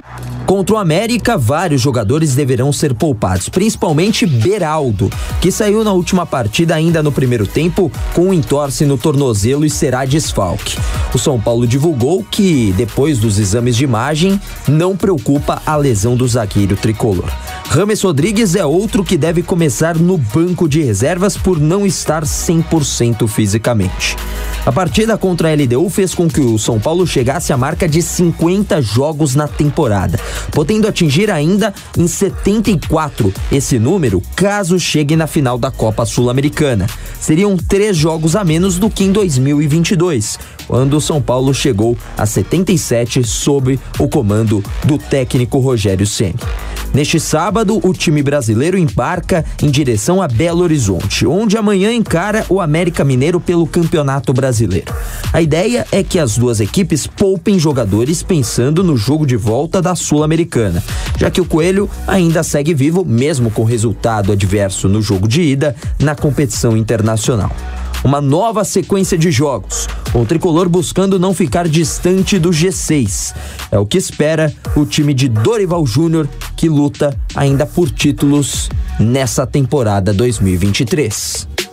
Contra 0.46 0.74
o 0.74 0.78
América, 0.78 1.38
vários 1.38 1.80
jogadores 1.80 2.34
deverão 2.34 2.70
ser 2.70 2.92
poupados, 2.92 3.48
principalmente 3.48 4.26
Beraldo, 4.26 5.10
que 5.40 5.50
saiu 5.50 5.82
na 5.82 5.92
última 5.92 6.26
partida 6.26 6.74
ainda 6.74 7.02
no 7.02 7.10
primeiro 7.10 7.46
tempo 7.46 7.90
com 8.12 8.26
um 8.26 8.32
entorse 8.32 8.84
no 8.84 8.98
tornozelo 8.98 9.64
e 9.64 9.70
será 9.70 10.04
desfalque. 10.04 10.76
O 11.14 11.18
São 11.18 11.40
Paulo 11.40 11.66
divulgou 11.66 12.22
que, 12.30 12.74
depois 12.76 13.18
dos 13.18 13.38
exames 13.38 13.74
de 13.74 13.84
imagem, 13.84 14.38
não 14.68 14.94
preocupa 14.94 15.62
a 15.64 15.76
lesão 15.76 16.14
do 16.14 16.28
zagueiro 16.28 16.76
tricolor. 16.76 17.30
Rames 17.70 18.02
Rodrigues 18.02 18.54
é 18.54 18.66
outro 18.66 19.02
que 19.02 19.16
deve 19.16 19.42
começar 19.42 19.96
no 19.96 20.18
banco 20.18 20.68
de 20.68 20.82
reservas 20.82 21.38
por 21.38 21.58
não 21.58 21.86
estar 21.86 22.22
100% 22.22 23.26
fisicamente. 23.26 24.14
A 24.66 24.72
partida 24.72 25.18
contra 25.18 25.50
a 25.50 25.54
LDU 25.54 25.90
fez 25.90 26.14
com 26.14 26.26
que 26.26 26.40
o 26.40 26.58
São 26.58 26.80
Paulo 26.80 27.06
chegasse 27.06 27.52
à 27.52 27.56
marca 27.56 27.86
de 27.86 28.00
50 28.00 28.80
jogos 28.80 29.34
na 29.34 29.46
temporada, 29.46 30.18
podendo 30.50 30.88
atingir 30.88 31.30
ainda 31.30 31.72
em 31.96 32.06
74 32.06 33.32
esse 33.50 33.78
número 33.78 34.22
caso 34.34 34.78
chegue 34.78 35.16
na 35.16 35.26
final 35.26 35.58
da 35.58 35.70
Copa 35.70 36.04
Sul-Americana. 36.04 36.86
Seriam 37.20 37.56
três 37.56 37.96
jogos 37.96 38.36
a 38.36 38.44
menos 38.44 38.78
do 38.78 38.90
que 38.90 39.04
em 39.04 39.12
2022, 39.12 40.38
quando 40.66 40.96
o 40.96 41.00
São 41.00 41.20
Paulo 41.20 41.54
chegou 41.54 41.96
a 42.16 42.26
77 42.26 43.24
sob 43.24 43.78
o 43.98 44.08
comando 44.08 44.62
do 44.84 44.98
técnico 44.98 45.58
Rogério 45.58 46.06
Ceni. 46.06 46.34
Neste 46.94 47.18
sábado, 47.18 47.80
o 47.82 47.92
time 47.92 48.22
brasileiro 48.22 48.78
embarca 48.78 49.44
em 49.60 49.68
direção 49.68 50.22
a 50.22 50.28
Belo 50.28 50.62
Horizonte, 50.62 51.26
onde 51.26 51.58
amanhã 51.58 51.92
encara 51.92 52.46
o 52.48 52.60
América 52.60 53.02
Mineiro 53.04 53.40
pelo 53.40 53.66
Campeonato 53.66 54.32
Brasileiro. 54.32 54.94
A 55.32 55.42
ideia 55.42 55.84
é 55.90 56.04
que 56.04 56.20
as 56.20 56.38
duas 56.38 56.60
equipes 56.60 57.04
poupem 57.04 57.58
jogadores 57.58 58.22
pensando 58.22 58.84
no 58.84 58.96
jogo 58.96 59.26
de 59.26 59.34
volta 59.34 59.82
da 59.82 59.96
Sul-Americana, 59.96 60.84
já 61.18 61.32
que 61.32 61.40
o 61.40 61.44
Coelho 61.44 61.90
ainda 62.06 62.44
segue 62.44 62.72
vivo, 62.72 63.04
mesmo 63.04 63.50
com 63.50 63.64
resultado 63.64 64.30
adverso 64.30 64.88
no 64.88 65.02
jogo 65.02 65.26
de 65.26 65.42
ida 65.42 65.74
na 65.98 66.14
competição 66.14 66.76
internacional 66.76 67.50
uma 68.04 68.20
nova 68.20 68.62
sequência 68.64 69.16
de 69.16 69.30
jogos, 69.30 69.88
o 70.14 70.26
tricolor 70.26 70.68
buscando 70.68 71.18
não 71.18 71.32
ficar 71.32 71.66
distante 71.66 72.38
do 72.38 72.50
G6. 72.50 73.34
É 73.72 73.78
o 73.78 73.86
que 73.86 73.96
espera 73.96 74.54
o 74.76 74.84
time 74.84 75.14
de 75.14 75.28
Dorival 75.28 75.84
Júnior, 75.86 76.28
que 76.54 76.68
luta 76.68 77.18
ainda 77.34 77.64
por 77.64 77.90
títulos 77.90 78.68
nessa 79.00 79.46
temporada 79.46 80.12
2023. 80.12 81.63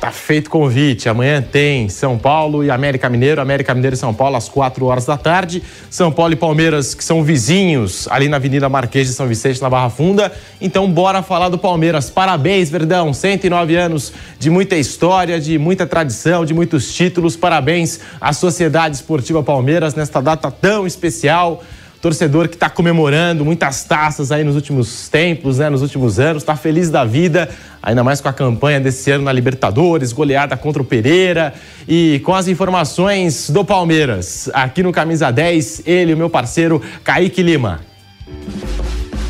Tá 0.00 0.12
feito 0.12 0.48
convite. 0.48 1.08
Amanhã 1.08 1.42
tem 1.42 1.88
São 1.88 2.16
Paulo 2.16 2.62
e 2.62 2.70
América 2.70 3.08
Mineiro. 3.08 3.40
América 3.40 3.74
Mineiro 3.74 3.94
e 3.94 3.98
São 3.98 4.14
Paulo 4.14 4.36
às 4.36 4.48
4 4.48 4.86
horas 4.86 5.04
da 5.04 5.16
tarde. 5.16 5.60
São 5.90 6.12
Paulo 6.12 6.32
e 6.32 6.36
Palmeiras, 6.36 6.94
que 6.94 7.02
são 7.02 7.24
vizinhos 7.24 8.06
ali 8.08 8.28
na 8.28 8.36
Avenida 8.36 8.68
Marquês 8.68 9.08
de 9.08 9.14
São 9.14 9.26
Vicente, 9.26 9.60
na 9.60 9.68
Barra 9.68 9.90
Funda. 9.90 10.30
Então, 10.60 10.88
bora 10.88 11.20
falar 11.20 11.48
do 11.48 11.58
Palmeiras. 11.58 12.10
Parabéns, 12.10 12.70
Verdão. 12.70 13.12
109 13.12 13.74
anos 13.74 14.12
de 14.38 14.48
muita 14.48 14.76
história, 14.76 15.40
de 15.40 15.58
muita 15.58 15.84
tradição, 15.84 16.44
de 16.44 16.54
muitos 16.54 16.94
títulos. 16.94 17.34
Parabéns 17.34 17.98
à 18.20 18.32
Sociedade 18.32 18.94
Esportiva 18.94 19.42
Palmeiras 19.42 19.96
nesta 19.96 20.22
data 20.22 20.48
tão 20.48 20.86
especial 20.86 21.60
torcedor 22.00 22.48
que 22.48 22.54
está 22.54 22.70
comemorando 22.70 23.44
muitas 23.44 23.84
taças 23.84 24.30
aí 24.30 24.44
nos 24.44 24.54
últimos 24.54 25.08
tempos, 25.08 25.58
né, 25.58 25.68
nos 25.68 25.82
últimos 25.82 26.18
anos, 26.18 26.42
está 26.42 26.56
feliz 26.56 26.90
da 26.90 27.04
vida, 27.04 27.48
ainda 27.82 28.04
mais 28.04 28.20
com 28.20 28.28
a 28.28 28.32
campanha 28.32 28.80
desse 28.80 29.10
ano 29.10 29.24
na 29.24 29.32
Libertadores, 29.32 30.12
goleada 30.12 30.56
contra 30.56 30.80
o 30.80 30.84
Pereira 30.84 31.52
e 31.88 32.20
com 32.24 32.34
as 32.34 32.48
informações 32.48 33.50
do 33.50 33.64
Palmeiras. 33.64 34.48
Aqui 34.52 34.82
no 34.82 34.92
Camisa 34.92 35.30
10, 35.30 35.82
ele, 35.86 36.14
o 36.14 36.16
meu 36.16 36.30
parceiro 36.30 36.80
Kaique 37.02 37.42
Lima. 37.42 37.80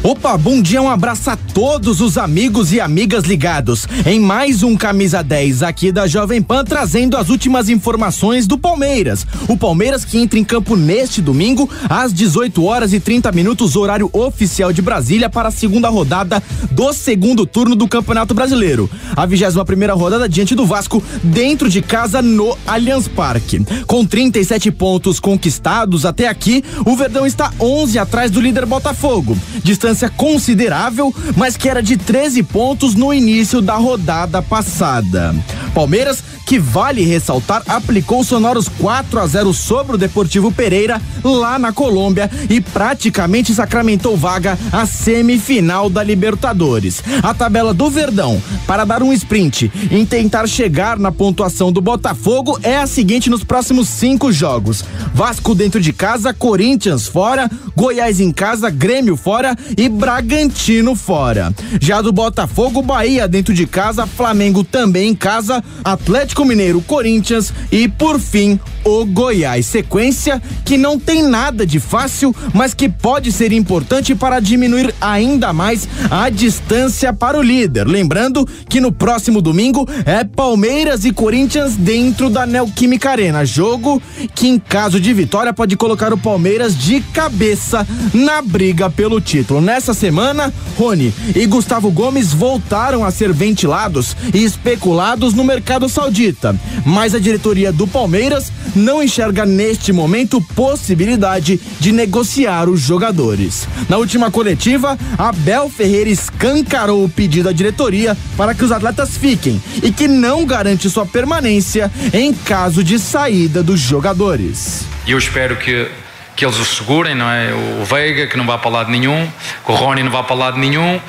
Opa, 0.01 0.39
bom 0.39 0.63
dia, 0.63 0.81
um 0.81 0.89
abraço 0.89 1.29
a 1.29 1.37
todos 1.37 2.01
os 2.01 2.17
amigos 2.17 2.73
e 2.73 2.81
amigas 2.81 3.25
ligados 3.25 3.85
em 4.07 4.21
mais 4.21 4.63
um 4.63 4.77
Camisa 4.77 5.25
10 5.25 5.65
aqui 5.65 5.91
da 5.91 6.07
Jovem 6.07 6.41
Pan, 6.41 6.65
trazendo 6.65 7.17
as 7.17 7.29
últimas 7.29 7.69
informações 7.69 8.47
do 8.47 8.57
Palmeiras. 8.57 9.27
O 9.49 9.57
Palmeiras 9.57 10.05
que 10.05 10.17
entra 10.17 10.39
em 10.39 10.45
campo 10.45 10.77
neste 10.77 11.21
domingo 11.21 11.69
às 11.89 12.13
18 12.13 12.65
horas 12.65 12.93
e 12.93 13.01
30 13.01 13.33
minutos, 13.33 13.75
horário 13.75 14.09
oficial 14.13 14.73
de 14.73 14.81
Brasília, 14.81 15.29
para 15.29 15.49
a 15.49 15.51
segunda 15.51 15.89
rodada 15.89 16.41
do 16.71 16.93
segundo 16.93 17.45
turno 17.45 17.75
do 17.75 17.89
Campeonato 17.89 18.35
Brasileiro. 18.35 18.89
A 19.17 19.27
21 19.27 19.65
primeira 19.65 19.95
rodada 19.95 20.29
diante 20.29 20.55
do 20.55 20.65
Vasco, 20.65 21.03
dentro 21.25 21.69
de 21.69 21.83
casa 21.83 22.23
no 22.23 22.57
Allianz 22.65 23.09
Parque. 23.09 23.65
Com 23.85 24.07
37 24.07 24.71
pontos 24.71 25.19
conquistados 25.19 26.07
até 26.07 26.29
aqui, 26.29 26.63
o 26.87 26.95
Verdão 26.95 27.27
está 27.27 27.53
11 27.59 27.99
atrás 27.99 28.31
do 28.31 28.41
líder 28.41 28.65
Botafogo. 28.65 29.37
Distância 29.65 29.88
distância 29.89 30.11
considerável, 30.11 31.15
mas 31.37 31.57
que 31.57 31.69
era 31.69 31.83
de 31.83 31.97
13 31.97 32.43
pontos 32.43 32.95
no 32.95 33.13
início 33.13 33.63
da 33.63 33.77
rodada 33.77 34.43
passada. 34.43 35.35
Palmeiras, 35.75 36.23
que 36.49 36.59
vale 36.59 37.03
ressaltar, 37.05 37.63
aplicou 37.69 38.25
sonoros 38.25 38.69
4 38.69 39.21
a 39.21 39.27
0 39.27 39.53
sobre 39.53 39.97
o 39.97 39.99
Deportivo 39.99 40.51
Pereira 40.51 41.01
lá 41.23 41.59
na 41.59 41.73
Colômbia 41.73 42.31
e 42.49 42.59
praticamente 42.59 43.55
sacramentou 43.55 44.17
vaga 44.17 44.59
à 44.73 44.87
semifinal 44.87 45.91
da 45.91 46.03
Libertadores. 46.03 47.03
A 47.23 47.35
tabela 47.35 47.75
do 47.75 47.91
Verdão 47.91 48.43
para 48.67 48.85
dar 48.85 49.03
um 49.03 49.13
sprint 49.13 49.71
em 49.91 50.07
tentar 50.07 50.47
chegar 50.47 50.99
na 50.99 51.13
pontuação 51.13 51.71
do 51.71 51.83
Botafogo 51.83 52.59
é 52.63 52.79
a 52.79 52.87
seguinte 52.87 53.29
nos 53.29 53.45
próximos 53.45 53.89
cinco 53.89 54.33
jogos: 54.33 54.83
Vasco 55.15 55.55
dentro 55.55 55.81
de 55.81 55.93
casa, 55.93 56.33
Corinthians 56.33 57.07
fora, 57.07 57.51
Goiás 57.77 58.21
em 58.21 58.33
casa, 58.33 58.71
Grêmio 58.71 59.17
fora 59.17 59.57
e 59.79 59.89
Bragantino 59.89 60.97
fora. 60.97 61.55
Já 61.81 62.03
do 62.03 62.13
Botafogo, 62.13 62.83
Bahia 62.83 63.29
dentro 63.29 63.55
de 63.55 63.65
casa, 63.65 64.09
Flamengo 64.09 64.65
também 64.65 65.11
em 65.11 65.15
casa, 65.15 65.63
Atlético 65.85 66.45
Mineiro, 66.45 66.83
Corinthians 66.83 67.53
e 67.71 67.89
por 67.89 68.19
fim 68.19 68.59
o 68.85 69.05
Goiás. 69.05 69.67
Sequência 69.67 70.43
que 70.65 70.77
não 70.77 70.99
tem 70.99 71.23
nada 71.23 71.65
de 71.65 71.79
fácil, 71.79 72.35
mas 72.53 72.75
que 72.75 72.89
pode 72.89 73.31
ser 73.31 73.53
importante 73.53 74.15
para 74.15 74.41
diminuir 74.41 74.93
ainda 75.01 75.53
mais 75.53 75.89
a 76.11 76.29
distância 76.29 77.13
para 77.13 77.39
o 77.39 77.43
líder. 77.43 77.87
Lembrando 77.87 78.47
que 78.69 78.81
no 78.81 78.91
próximo 78.91 79.41
domingo 79.41 79.89
é 80.05 80.25
Palmeiras 80.25 81.05
e 81.05 81.13
Corinthians 81.13 81.77
dentro 81.77 82.29
da 82.29 82.47
Neoquímica 82.47 83.11
Arena. 83.11 83.45
Jogo 83.45 84.03
que, 84.35 84.49
em 84.49 84.59
caso 84.59 85.01
de 85.01 85.13
vitória, 85.13 85.53
pode 85.53 85.77
colocar 85.77 86.13
o 86.13 86.19
Palmeiras 86.19 86.77
de 86.77 87.01
cabeça 87.13 87.87
na 88.13 88.43
briga 88.43 88.91
pelo 88.91 89.21
título. 89.21 89.61
Nessa 89.69 89.93
semana, 89.93 90.51
Rony 90.79 91.13
e 91.37 91.45
Gustavo 91.45 91.91
Gomes 91.91 92.33
voltaram 92.33 93.05
a 93.05 93.11
ser 93.11 93.35
ventilados 93.35 94.17
e 94.33 94.43
especulados 94.43 95.35
no 95.35 95.45
mercado 95.45 95.91
saudita, 95.91 96.59
mas 96.87 97.15
a 97.15 97.19
diretoria 97.19 97.71
do 97.71 97.87
Palmeiras 97.87 98.51
não 98.75 99.03
enxerga 99.03 99.45
neste 99.45 99.93
momento 99.93 100.41
possibilidade 100.41 101.61
de 101.79 101.93
negociar 101.93 102.67
os 102.67 102.81
jogadores. 102.81 103.69
Na 103.91 103.99
última 103.99 104.31
coletiva, 104.31 104.99
Abel 105.19 105.69
Ferreira 105.69 106.09
escancarou 106.09 107.05
o 107.05 107.09
pedido 107.11 107.51
à 107.51 107.53
diretoria 107.53 108.17
para 108.39 108.55
que 108.55 108.65
os 108.65 108.73
atletas 108.73 109.19
fiquem 109.19 109.63
e 109.83 109.93
que 109.93 110.09
não 110.09 110.47
garante 110.47 110.89
sua 110.89 111.05
permanência 111.05 111.93
em 112.15 112.33
caso 112.33 112.83
de 112.83 112.99
saída 112.99 113.63
dos 113.63 113.81
jogadores. 113.81 114.87
Eu 115.07 115.19
espero 115.19 115.57
que 115.57 115.91
que 116.39 116.45
eles 116.45 116.57
o 116.57 116.65
segurem, 116.65 117.17
não 117.17 117.29
é? 117.29 117.53
O 117.53 117.85
Veiga, 117.85 118.29
que 118.29 118.37
não 118.37 118.47
vá 118.47 118.57
para 118.57 118.71
lado 118.71 118.93
nenhum, 118.93 119.29
que 119.67 119.73
o 119.73 119.75
Rony 119.75 120.05
não 120.05 120.11
vá 120.13 120.23
para 120.23 120.37
lado 120.37 120.57
nenhum, 120.57 121.01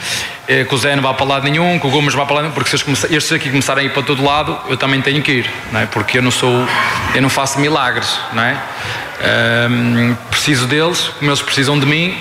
eh, 0.48 0.63
que 0.63 0.74
o 0.74 0.78
Zé 0.80 0.96
não 0.96 1.04
vá 1.04 1.13
para 1.13 1.24
lado 1.24 1.44
nenhum, 1.44 1.78
que 1.78 1.86
o 1.86 1.89
Gomes 1.92 2.15
vá 2.15 2.26
para 2.26 2.38
lado 2.38 2.44
nenhum, 2.46 2.56
porque 2.56 2.76
se 2.76 2.84
estes 3.15 3.32
aqui 3.32 3.48
começarem 3.48 3.84
a 3.84 3.86
ir 3.86 3.94
para 3.94 4.02
todo 4.02 4.24
lado, 4.24 4.58
eu 4.68 4.76
também 4.76 5.00
tenho 5.04 5.22
que 5.22 5.32
ir, 5.32 5.52
não 5.72 5.82
é? 5.82 5.86
Porque 5.86 6.18
eu 6.18 6.24
não 6.24 6.32
sou, 6.32 6.65
eu 7.13 7.22
não 7.22 7.30
faço 7.30 7.60
milagres, 7.60 8.20
não 8.34 8.42
é? 8.42 8.58
Um, 9.70 10.15
preciso 10.32 10.65
deles, 10.65 11.12
como 11.20 11.30
eles 11.30 11.44
precisam 11.44 11.80
de 11.80 11.86
mim, 11.86 12.18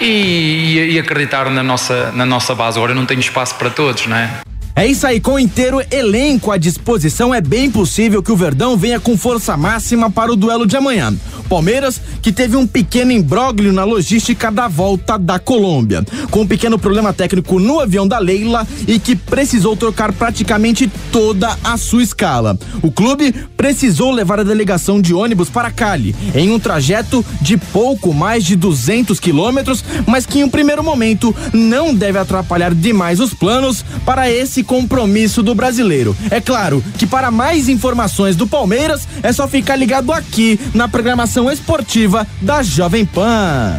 e, 0.00 0.90
e 0.92 0.98
acreditar 1.00 1.50
na 1.50 1.64
nossa, 1.64 2.12
na 2.12 2.24
nossa 2.24 2.54
base. 2.54 2.78
Agora 2.78 2.92
eu 2.92 2.96
não 2.96 3.06
tenho 3.06 3.18
espaço 3.18 3.56
para 3.56 3.70
todos, 3.70 4.06
não 4.06 4.16
é? 4.16 4.30
É 4.76 4.86
isso 4.86 5.06
aí, 5.06 5.20
com 5.20 5.32
o 5.32 5.38
inteiro 5.38 5.82
elenco 5.90 6.52
à 6.52 6.56
disposição, 6.56 7.34
é 7.34 7.40
bem 7.40 7.70
possível 7.70 8.22
que 8.22 8.30
o 8.30 8.36
Verdão 8.36 8.76
venha 8.76 9.00
com 9.00 9.18
força 9.18 9.56
máxima 9.56 10.10
para 10.10 10.32
o 10.32 10.36
duelo 10.36 10.64
de 10.64 10.76
amanhã. 10.76 11.12
Palmeiras, 11.50 12.00
que 12.22 12.30
teve 12.30 12.56
um 12.56 12.64
pequeno 12.64 13.10
imbróglio 13.10 13.72
na 13.72 13.82
logística 13.82 14.52
da 14.52 14.68
volta 14.68 15.18
da 15.18 15.36
Colômbia, 15.36 16.06
com 16.30 16.42
um 16.42 16.46
pequeno 16.46 16.78
problema 16.78 17.12
técnico 17.12 17.58
no 17.58 17.80
avião 17.80 18.06
da 18.06 18.20
Leila 18.20 18.64
e 18.86 19.00
que 19.00 19.16
precisou 19.16 19.76
trocar 19.76 20.12
praticamente 20.12 20.88
toda 21.10 21.58
a 21.64 21.76
sua 21.76 22.04
escala. 22.04 22.56
O 22.80 22.92
clube 22.92 23.34
precisou 23.56 24.12
levar 24.12 24.38
a 24.38 24.44
delegação 24.44 25.00
de 25.00 25.12
ônibus 25.12 25.50
para 25.50 25.72
Cali, 25.72 26.14
em 26.36 26.52
um 26.52 26.58
trajeto 26.60 27.26
de 27.42 27.56
pouco 27.56 28.14
mais 28.14 28.44
de 28.44 28.54
200 28.54 29.18
quilômetros, 29.18 29.84
mas 30.06 30.24
que 30.24 30.38
em 30.38 30.44
um 30.44 30.48
primeiro 30.48 30.84
momento 30.84 31.34
não 31.52 31.92
deve 31.92 32.18
atrapalhar 32.18 32.72
demais 32.72 33.18
os 33.18 33.34
planos 33.34 33.84
para 34.06 34.30
esse 34.30 34.62
compromisso 34.62 35.42
do 35.42 35.52
brasileiro. 35.52 36.16
É 36.30 36.40
claro 36.40 36.82
que 36.96 37.08
para 37.08 37.28
mais 37.28 37.68
informações 37.68 38.36
do 38.36 38.46
Palmeiras 38.46 39.08
é 39.20 39.32
só 39.32 39.48
ficar 39.48 39.74
ligado 39.74 40.12
aqui 40.12 40.60
na 40.72 40.86
programação 40.86 41.39
esportiva 41.48 42.26
da 42.42 42.60
Jovem 42.60 43.06
Pan. 43.06 43.78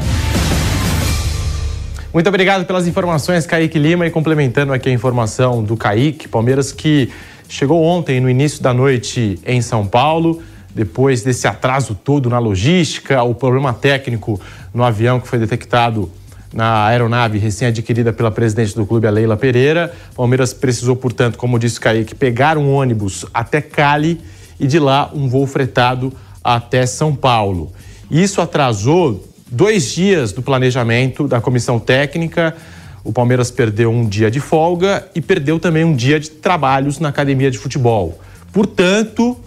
Muito 2.13 2.28
obrigado 2.28 2.65
pelas 2.65 2.88
informações, 2.88 3.45
Kaique 3.45 3.78
Lima, 3.78 4.08
e 4.08 4.10
complementando 4.10 4.74
aqui 4.74 4.89
a 4.89 4.91
informação 4.91 5.63
do 5.63 5.78
Kaique, 5.78 6.28
Palmeiras 6.28 6.71
que 6.71 7.10
chegou 7.47 7.84
ontem 7.84 8.19
no 8.19 8.30
início 8.30 8.63
da 8.63 8.74
noite 8.74 9.39
em 9.45 9.62
São 9.62 9.86
Paulo, 9.86 10.41
depois 10.74 11.21
desse 11.21 11.47
atraso 11.47 11.93
todo 11.93 12.30
na 12.30 12.39
logística, 12.39 13.21
o 13.24 13.36
problema 13.36 13.74
técnico 13.74 14.39
no 14.74 14.84
avião 14.84 15.19
que 15.19 15.28
foi 15.28 15.39
detectado 15.39 16.12
na 16.54 16.86
aeronave 16.86 17.38
recém-adquirida 17.38 18.12
pela 18.12 18.32
presidente 18.32 18.76
do 18.76 18.86
clube, 18.86 19.08
a 19.08 19.12
Leila 19.12 19.38
Pereira. 19.38 19.93
Palmeiras 20.15 20.54
precisou, 20.54 20.95
portanto, 20.95 21.38
como 21.38 21.58
disse 21.58 21.78
o 21.78 21.82
Kaique, 21.82 22.13
pegar 22.13 22.58
um 22.58 22.74
ônibus 22.74 23.26
até 23.34 23.62
Cali 23.62 24.19
e 24.60 24.67
de 24.67 24.80
lá 24.80 25.10
um 25.13 25.30
voo 25.30 25.47
fretado 25.47 26.12
até 26.43 26.86
São 26.86 27.15
Paulo. 27.15 27.71
Isso 28.10 28.41
atrasou 28.41 29.27
dois 29.49 29.91
dias 29.91 30.32
do 30.32 30.41
planejamento 30.41 31.27
da 31.27 31.41
comissão 31.41 31.80
técnica. 31.80 32.56
O 33.04 33.12
Palmeiras 33.12 33.51
perdeu 33.51 33.91
um 33.91 34.08
dia 34.08 34.30
de 34.30 34.39
folga 34.39 35.08
e 35.15 35.21
perdeu 35.21 35.60
também 35.60 35.84
um 35.84 35.95
dia 35.95 36.19
de 36.19 36.30
trabalhos 36.30 36.99
na 36.99 37.10
academia 37.10 37.49
de 37.49 37.58
futebol. 37.58 38.19
Portanto, 38.51 39.38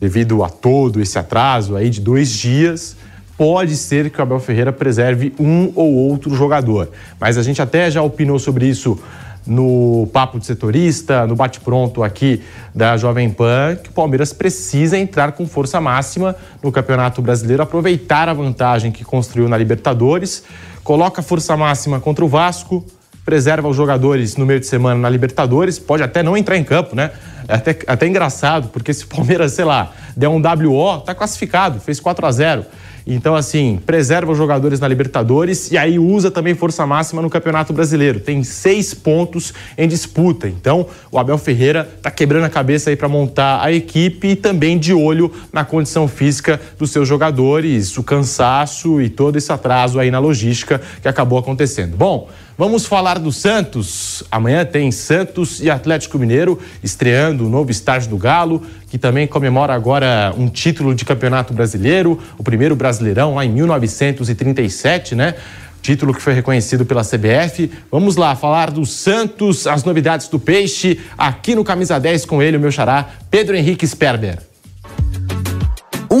devido 0.00 0.42
a 0.44 0.48
todo 0.48 1.00
esse 1.00 1.18
atraso 1.18 1.76
aí 1.76 1.90
de 1.90 2.00
dois 2.00 2.30
dias, 2.30 2.96
pode 3.36 3.76
ser 3.76 4.10
que 4.10 4.18
o 4.18 4.22
Abel 4.22 4.40
Ferreira 4.40 4.72
preserve 4.72 5.34
um 5.38 5.70
ou 5.74 5.92
outro 5.92 6.34
jogador. 6.34 6.90
Mas 7.20 7.36
a 7.36 7.42
gente 7.42 7.60
até 7.60 7.90
já 7.90 8.02
opinou 8.02 8.38
sobre 8.38 8.66
isso 8.66 8.98
no 9.46 10.08
Papo 10.12 10.38
de 10.38 10.46
Setorista, 10.46 11.26
no 11.26 11.36
bate-pronto 11.36 12.02
aqui 12.02 12.42
da 12.74 12.96
Jovem 12.96 13.30
Pan, 13.30 13.76
que 13.82 13.90
o 13.90 13.92
Palmeiras 13.92 14.32
precisa 14.32 14.98
entrar 14.98 15.32
com 15.32 15.46
força 15.46 15.80
máxima 15.80 16.34
no 16.62 16.72
Campeonato 16.72 17.22
Brasileiro, 17.22 17.62
aproveitar 17.62 18.28
a 18.28 18.34
vantagem 18.34 18.90
que 18.90 19.04
construiu 19.04 19.48
na 19.48 19.56
Libertadores, 19.56 20.44
coloca 20.82 21.22
força 21.22 21.56
máxima 21.56 22.00
contra 22.00 22.24
o 22.24 22.28
Vasco, 22.28 22.84
preserva 23.24 23.68
os 23.68 23.76
jogadores 23.76 24.36
no 24.36 24.46
meio 24.46 24.60
de 24.60 24.66
semana 24.66 25.00
na 25.00 25.08
Libertadores, 25.08 25.78
pode 25.78 26.02
até 26.02 26.22
não 26.22 26.36
entrar 26.36 26.56
em 26.56 26.62
campo, 26.64 26.94
né? 26.94 27.10
É 27.48 27.54
até, 27.54 27.76
até 27.86 28.06
engraçado, 28.06 28.68
porque 28.68 28.94
se 28.94 29.04
o 29.04 29.08
Palmeiras, 29.08 29.52
sei 29.52 29.64
lá, 29.64 29.92
der 30.16 30.28
um 30.28 30.40
WO, 30.40 31.00
tá 31.00 31.14
classificado, 31.14 31.80
fez 31.80 31.98
4 31.98 32.26
a 32.26 32.30
0 32.32 32.66
então, 33.06 33.36
assim, 33.36 33.80
preserva 33.86 34.32
os 34.32 34.38
jogadores 34.38 34.80
na 34.80 34.88
Libertadores 34.88 35.70
e 35.70 35.78
aí 35.78 35.96
usa 35.96 36.28
também 36.28 36.56
força 36.56 36.84
máxima 36.84 37.22
no 37.22 37.30
Campeonato 37.30 37.72
Brasileiro. 37.72 38.18
Tem 38.18 38.42
seis 38.42 38.92
pontos 38.94 39.54
em 39.78 39.86
disputa. 39.86 40.48
Então, 40.48 40.88
o 41.12 41.18
Abel 41.18 41.38
Ferreira 41.38 41.88
está 41.96 42.10
quebrando 42.10 42.44
a 42.44 42.48
cabeça 42.48 42.90
aí 42.90 42.96
para 42.96 43.08
montar 43.08 43.62
a 43.62 43.72
equipe 43.72 44.30
e 44.30 44.36
também 44.36 44.76
de 44.76 44.92
olho 44.92 45.30
na 45.52 45.64
condição 45.64 46.08
física 46.08 46.60
dos 46.76 46.90
seus 46.90 47.06
jogadores, 47.06 47.96
o 47.96 48.02
cansaço 48.02 49.00
e 49.00 49.08
todo 49.08 49.36
esse 49.36 49.52
atraso 49.52 50.00
aí 50.00 50.10
na 50.10 50.18
logística 50.18 50.80
que 51.00 51.06
acabou 51.06 51.38
acontecendo. 51.38 51.96
Bom, 51.96 52.28
Vamos 52.58 52.86
falar 52.86 53.18
do 53.18 53.30
Santos. 53.30 54.24
Amanhã 54.30 54.64
tem 54.64 54.90
Santos 54.90 55.60
e 55.60 55.68
Atlético 55.68 56.18
Mineiro 56.18 56.58
estreando 56.82 57.44
o 57.44 57.50
novo 57.50 57.70
estágio 57.70 58.08
do 58.08 58.16
Galo, 58.16 58.62
que 58.88 58.96
também 58.96 59.26
comemora 59.26 59.74
agora 59.74 60.32
um 60.38 60.48
título 60.48 60.94
de 60.94 61.04
campeonato 61.04 61.52
brasileiro, 61.52 62.18
o 62.38 62.42
primeiro 62.42 62.74
brasileirão 62.74 63.34
lá 63.34 63.44
em 63.44 63.50
1937, 63.50 65.14
né? 65.14 65.34
Título 65.82 66.14
que 66.14 66.22
foi 66.22 66.32
reconhecido 66.32 66.86
pela 66.86 67.04
CBF. 67.04 67.70
Vamos 67.90 68.16
lá 68.16 68.34
falar 68.34 68.70
do 68.70 68.86
Santos, 68.86 69.66
as 69.66 69.84
novidades 69.84 70.26
do 70.28 70.38
Peixe, 70.38 70.98
aqui 71.18 71.54
no 71.54 71.62
Camisa 71.62 72.00
10 72.00 72.24
com 72.24 72.42
ele, 72.42 72.56
o 72.56 72.60
meu 72.60 72.72
xará, 72.72 73.06
Pedro 73.30 73.54
Henrique 73.54 73.86
Sperber. 73.86 74.38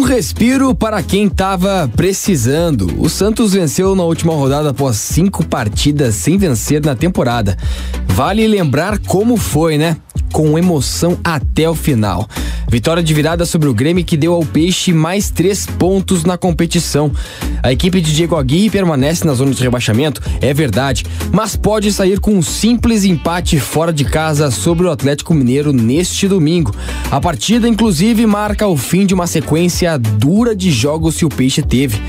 Respiro 0.06 0.72
para 0.72 1.02
quem 1.02 1.26
estava 1.26 1.90
precisando. 1.96 2.94
O 2.96 3.08
Santos 3.08 3.54
venceu 3.54 3.96
na 3.96 4.04
última 4.04 4.32
rodada 4.32 4.70
após 4.70 4.96
cinco 4.96 5.44
partidas 5.44 6.14
sem 6.14 6.38
vencer 6.38 6.80
na 6.80 6.94
temporada. 6.94 7.56
Vale 8.06 8.46
lembrar 8.46 9.00
como 9.00 9.36
foi, 9.36 9.76
né? 9.76 9.96
Com 10.32 10.56
emoção 10.56 11.18
até 11.24 11.68
o 11.68 11.74
final. 11.74 12.28
Vitória 12.68 13.02
de 13.02 13.14
virada 13.14 13.46
sobre 13.46 13.68
o 13.68 13.74
Grêmio 13.74 14.04
que 14.04 14.16
deu 14.16 14.32
ao 14.32 14.44
Peixe 14.44 14.92
mais 14.92 15.30
três 15.30 15.66
pontos 15.66 16.24
na 16.24 16.36
competição. 16.36 17.12
A 17.62 17.72
equipe 17.72 18.00
de 18.00 18.14
Diego 18.14 18.36
Aguirre 18.36 18.70
permanece 18.70 19.24
na 19.24 19.34
zona 19.34 19.52
de 19.52 19.62
rebaixamento, 19.62 20.20
é 20.40 20.52
verdade, 20.52 21.04
mas 21.32 21.54
pode 21.54 21.92
sair 21.92 22.18
com 22.18 22.32
um 22.32 22.42
simples 22.42 23.04
empate 23.04 23.58
fora 23.60 23.92
de 23.92 24.04
casa 24.04 24.50
sobre 24.50 24.86
o 24.86 24.90
Atlético 24.90 25.32
Mineiro 25.32 25.72
neste 25.72 26.26
domingo. 26.26 26.74
A 27.10 27.20
partida, 27.20 27.68
inclusive, 27.68 28.26
marca 28.26 28.66
o 28.66 28.76
fim 28.76 29.06
de 29.06 29.14
uma 29.14 29.28
sequência 29.28 29.95
dura 29.98 30.54
de 30.54 30.70
jogos 30.70 31.16
que 31.16 31.24
o 31.24 31.28
Peixe 31.28 31.62
teve. 31.62 32.00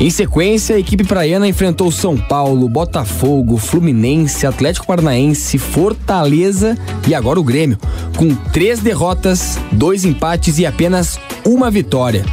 Em 0.00 0.10
sequência, 0.10 0.74
a 0.74 0.78
equipe 0.78 1.04
praiana 1.04 1.46
enfrentou 1.46 1.90
São 1.92 2.16
Paulo, 2.16 2.68
Botafogo, 2.68 3.56
Fluminense, 3.56 4.46
Atlético 4.46 4.86
Paranaense, 4.86 5.58
Fortaleza 5.58 6.76
e 7.06 7.14
agora 7.14 7.38
o 7.38 7.44
Grêmio, 7.44 7.78
com 8.16 8.34
três 8.34 8.80
derrotas, 8.80 9.58
dois 9.70 10.04
empates 10.04 10.58
e 10.58 10.66
apenas 10.66 11.20
uma 11.46 11.70
vitória. 11.70 12.24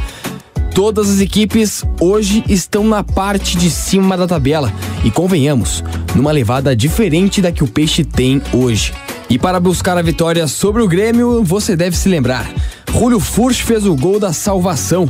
Todas 0.74 1.10
as 1.10 1.20
equipes 1.20 1.84
hoje 2.00 2.42
estão 2.48 2.84
na 2.84 3.04
parte 3.04 3.56
de 3.56 3.70
cima 3.70 4.16
da 4.16 4.26
tabela 4.26 4.72
e 5.04 5.10
convenhamos, 5.10 5.84
numa 6.14 6.32
levada 6.32 6.74
diferente 6.74 7.40
da 7.40 7.52
que 7.52 7.62
o 7.62 7.68
Peixe 7.68 8.04
tem 8.04 8.40
hoje. 8.52 8.92
E 9.28 9.38
para 9.38 9.60
buscar 9.60 9.96
a 9.96 10.02
vitória 10.02 10.48
sobre 10.48 10.82
o 10.82 10.88
Grêmio, 10.88 11.44
você 11.44 11.76
deve 11.76 11.96
se 11.96 12.08
lembrar. 12.08 12.52
Julio 12.92 13.20
Furch 13.20 13.62
fez 13.62 13.86
o 13.86 13.94
gol 13.94 14.18
da 14.18 14.32
salvação 14.32 15.08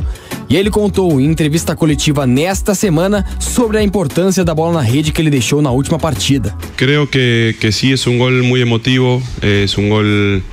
e 0.49 0.55
ele 0.55 0.69
contou 0.69 1.19
em 1.19 1.25
entrevista 1.25 1.75
coletiva 1.75 2.25
nesta 2.27 2.75
semana 2.75 3.25
sobre 3.39 3.77
a 3.77 3.83
importância 3.83 4.43
da 4.43 4.53
bola 4.53 4.73
na 4.73 4.81
rede 4.81 5.11
que 5.11 5.21
ele 5.21 5.29
deixou 5.29 5.61
na 5.61 5.71
última 5.71 5.97
partida. 5.97 6.55
Creo 6.75 7.07
que, 7.07 7.55
que 7.59 7.71
sí 7.71 7.91
es 7.91 8.07
un 8.07 8.17
gol 8.17 8.43
muy 8.43 8.61
emotivo, 8.61 9.21
es 9.41 9.77
un 9.77 9.89
gol 9.89 10.43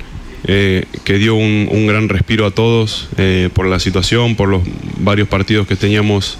eh, 0.45 0.85
que 1.03 1.17
dio 1.17 1.35
un, 1.35 1.87
gran 1.87 2.09
respiro 2.09 2.45
a 2.45 2.51
todos 2.51 3.09
eh, 3.17 3.49
por 3.53 3.65
la 3.65 3.79
situación, 3.79 4.35
por 4.35 4.49
los 4.49 4.63
varios 4.97 5.27
partidos 5.27 5.67
que 5.67 5.75
teníamos 5.75 6.37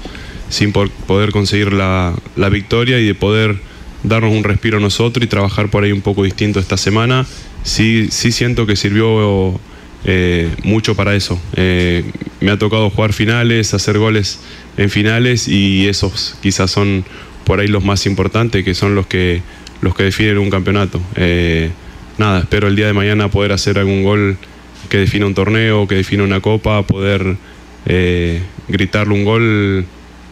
sin 0.49 0.71
poder 0.71 1.31
conseguir 1.31 1.73
la 1.73 2.13
victoria 2.51 2.99
y 2.99 3.05
de 3.05 3.13
poder 3.13 3.59
darnos 4.03 4.33
un 4.33 4.43
respiro 4.43 4.77
a 4.77 4.81
nosotros 4.81 5.23
y 5.23 5.27
trabajar 5.27 5.69
por 5.69 5.83
ahí 5.83 5.91
un 5.91 6.01
poco 6.01 6.23
distinto 6.23 6.59
esta 6.59 6.77
semana. 6.77 7.25
Sí, 7.63 8.07
sí 8.11 8.31
siento 8.31 8.65
que 8.65 8.75
sirvió 8.75 9.59
eh, 10.05 10.49
mucho 10.63 10.95
para 10.95 11.15
eso. 11.15 11.39
Eh, 11.55 12.03
me 12.39 12.51
ha 12.51 12.57
tocado 12.57 12.89
jugar 12.89 13.13
finales, 13.13 13.73
hacer 13.73 13.97
goles 13.97 14.39
en 14.77 14.89
finales 14.89 15.47
y 15.47 15.87
esos 15.87 16.37
quizás 16.41 16.71
son 16.71 17.03
por 17.43 17.59
ahí 17.59 17.67
los 17.67 17.83
más 17.83 18.05
importantes, 18.05 18.63
que 18.63 18.73
son 18.73 18.95
los 18.95 19.07
que, 19.07 19.41
los 19.81 19.95
que 19.95 20.03
definen 20.03 20.37
un 20.37 20.49
campeonato. 20.49 21.01
Eh, 21.15 21.69
nada, 22.17 22.39
espero 22.39 22.67
el 22.67 22.75
día 22.75 22.87
de 22.87 22.93
mañana 22.93 23.29
poder 23.29 23.51
hacer 23.51 23.77
algún 23.77 24.03
gol 24.03 24.37
que 24.87 24.97
defina 24.97 25.25
un 25.25 25.33
torneo, 25.33 25.87
que 25.87 25.95
defina 25.95 26.23
una 26.23 26.39
copa, 26.39 26.83
poder 26.83 27.35
gritarle 28.67 29.13
un 29.15 29.23
gol 29.23 29.85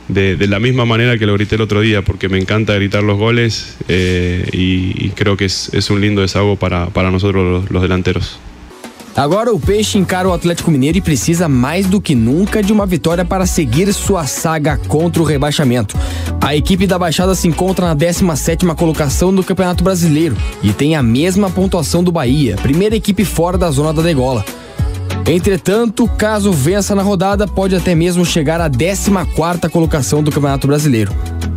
de, 0.09 0.47
la 0.47 0.59
misma 0.59 0.85
manera 0.85 1.17
que 1.17 1.25
lo 1.25 1.33
grité 1.33 1.55
el 1.55 1.61
otro 1.61 1.81
día, 1.81 2.03
porque 2.03 2.29
me 2.29 2.37
encanta 2.37 2.75
gritar 2.75 3.03
los 3.03 3.17
goles 3.17 3.77
y, 3.89 5.09
creo 5.15 5.37
que 5.37 5.45
es, 5.45 5.89
un 5.89 6.01
lindo 6.01 6.21
desahogo 6.21 6.55
para, 6.55 6.87
para 6.87 7.11
nosotros 7.11 7.69
los 7.69 7.81
delanteros. 7.81 8.39
Agora 9.17 9.51
o 9.51 9.59
Peixe 9.59 9.97
encara 9.97 10.29
o 10.29 10.31
Atlético 10.31 10.69
Mineiro 10.69 10.99
e 10.99 11.01
precisa 11.01 11.49
mais 11.49 11.87
do 11.87 11.99
que 11.99 12.13
nunca 12.13 12.61
de 12.61 12.71
uma 12.71 12.85
vitória 12.85 13.25
para 13.25 13.47
seguir 13.47 13.91
sua 13.91 14.27
saga 14.27 14.77
contra 14.87 15.19
o 15.19 15.25
rebaixamento. 15.25 15.97
A 16.39 16.55
equipe 16.55 16.85
da 16.85 16.99
Baixada 16.99 17.33
se 17.33 17.47
encontra 17.47 17.87
na 17.87 17.95
17ª 17.95 18.75
colocação 18.75 19.33
do 19.33 19.43
Campeonato 19.43 19.83
Brasileiro 19.83 20.37
e 20.61 20.71
tem 20.71 20.95
a 20.95 21.01
mesma 21.01 21.49
pontuação 21.49 22.03
do 22.03 22.11
Bahia, 22.11 22.57
primeira 22.57 22.95
equipe 22.95 23.25
fora 23.25 23.57
da 23.57 23.71
zona 23.71 23.91
da 23.91 24.03
degola. 24.03 24.45
Entretanto, 25.25 26.07
caso 26.15 26.51
vença 26.51 26.93
na 26.93 27.01
rodada, 27.01 27.47
pode 27.47 27.75
até 27.75 27.95
mesmo 27.95 28.23
chegar 28.23 28.61
à 28.61 28.69
14ª 28.69 29.67
colocação 29.67 30.21
do 30.21 30.31
Campeonato 30.31 30.67
Brasileiro. 30.67 31.11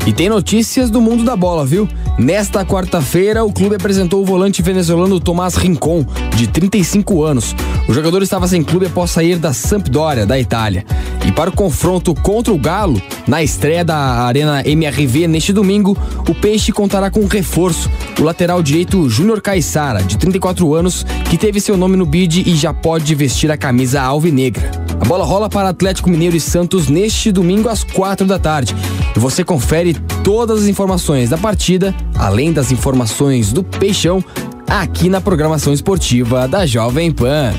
E 0.07 0.15
tem 0.15 0.31
notícias 0.31 0.89
do 0.89 0.99
mundo 0.99 1.25
da 1.25 1.37
bola, 1.37 1.67
viu? 1.67 1.87
Nesta 2.21 2.67
quarta-feira, 2.67 3.43
o 3.43 3.51
clube 3.51 3.77
apresentou 3.77 4.21
o 4.21 4.27
volante 4.27 4.61
venezuelano 4.61 5.19
Tomás 5.19 5.55
Rincon, 5.55 6.05
de 6.37 6.47
35 6.47 7.25
anos. 7.25 7.57
O 7.89 7.95
jogador 7.95 8.23
estava 8.23 8.47
sem 8.47 8.63
clube 8.63 8.85
após 8.85 9.11
sair 9.11 9.39
da 9.39 9.55
Sampdoria, 9.55 10.27
da 10.27 10.39
Itália. 10.39 10.85
E 11.27 11.33
para 11.33 11.49
o 11.49 11.53
confronto 11.57 12.15
contra 12.15 12.53
o 12.53 12.59
Galo, 12.59 13.01
na 13.27 13.43
estreia 13.43 13.83
da 13.83 13.97
Arena 13.97 14.63
MRV 14.63 15.29
neste 15.29 15.51
domingo, 15.51 15.97
o 16.29 16.35
Peixe 16.35 16.73
contará 16.73 17.11
com 17.11 17.21
um 17.21 17.27
reforço, 17.27 17.91
o 18.21 18.23
lateral 18.23 18.63
direito 18.63 19.09
Júnior 19.09 19.41
Caissara, 19.41 20.03
de 20.03 20.19
34 20.19 20.75
anos, 20.75 21.07
que 21.31 21.39
teve 21.39 21.59
seu 21.59 21.75
nome 21.75 21.97
no 21.97 22.05
bid 22.05 22.47
e 22.47 22.55
já 22.55 22.75
pode 22.75 23.15
vestir 23.15 23.51
a 23.51 23.57
camisa 23.57 24.03
alvinegra. 24.03 24.71
A 25.01 25.07
bola 25.07 25.25
rola 25.25 25.49
para 25.49 25.71
Atlético 25.71 26.11
Mineiro 26.11 26.37
e 26.37 26.41
Santos 26.41 26.87
neste 26.87 27.33
domingo 27.33 27.71
às 27.71 27.83
quatro 27.83 28.27
da 28.27 28.39
tarde. 28.39 28.77
E 29.15 29.19
você 29.19 29.45
confere 29.45 29.95
todas 30.23 30.63
as 30.63 30.69
informações 30.69 31.29
da 31.31 31.37
partida, 31.37 31.95
além 32.17 32.53
das 32.53 32.71
informações 32.71 33.53
do 33.53 33.63
Peixão, 33.65 34.25
aqui 34.69 35.09
na 35.09 35.21
programação 35.21 35.73
esportiva 35.73 36.47
da 36.47 36.65
Jovem 36.65 37.11
Pan. 37.11 37.53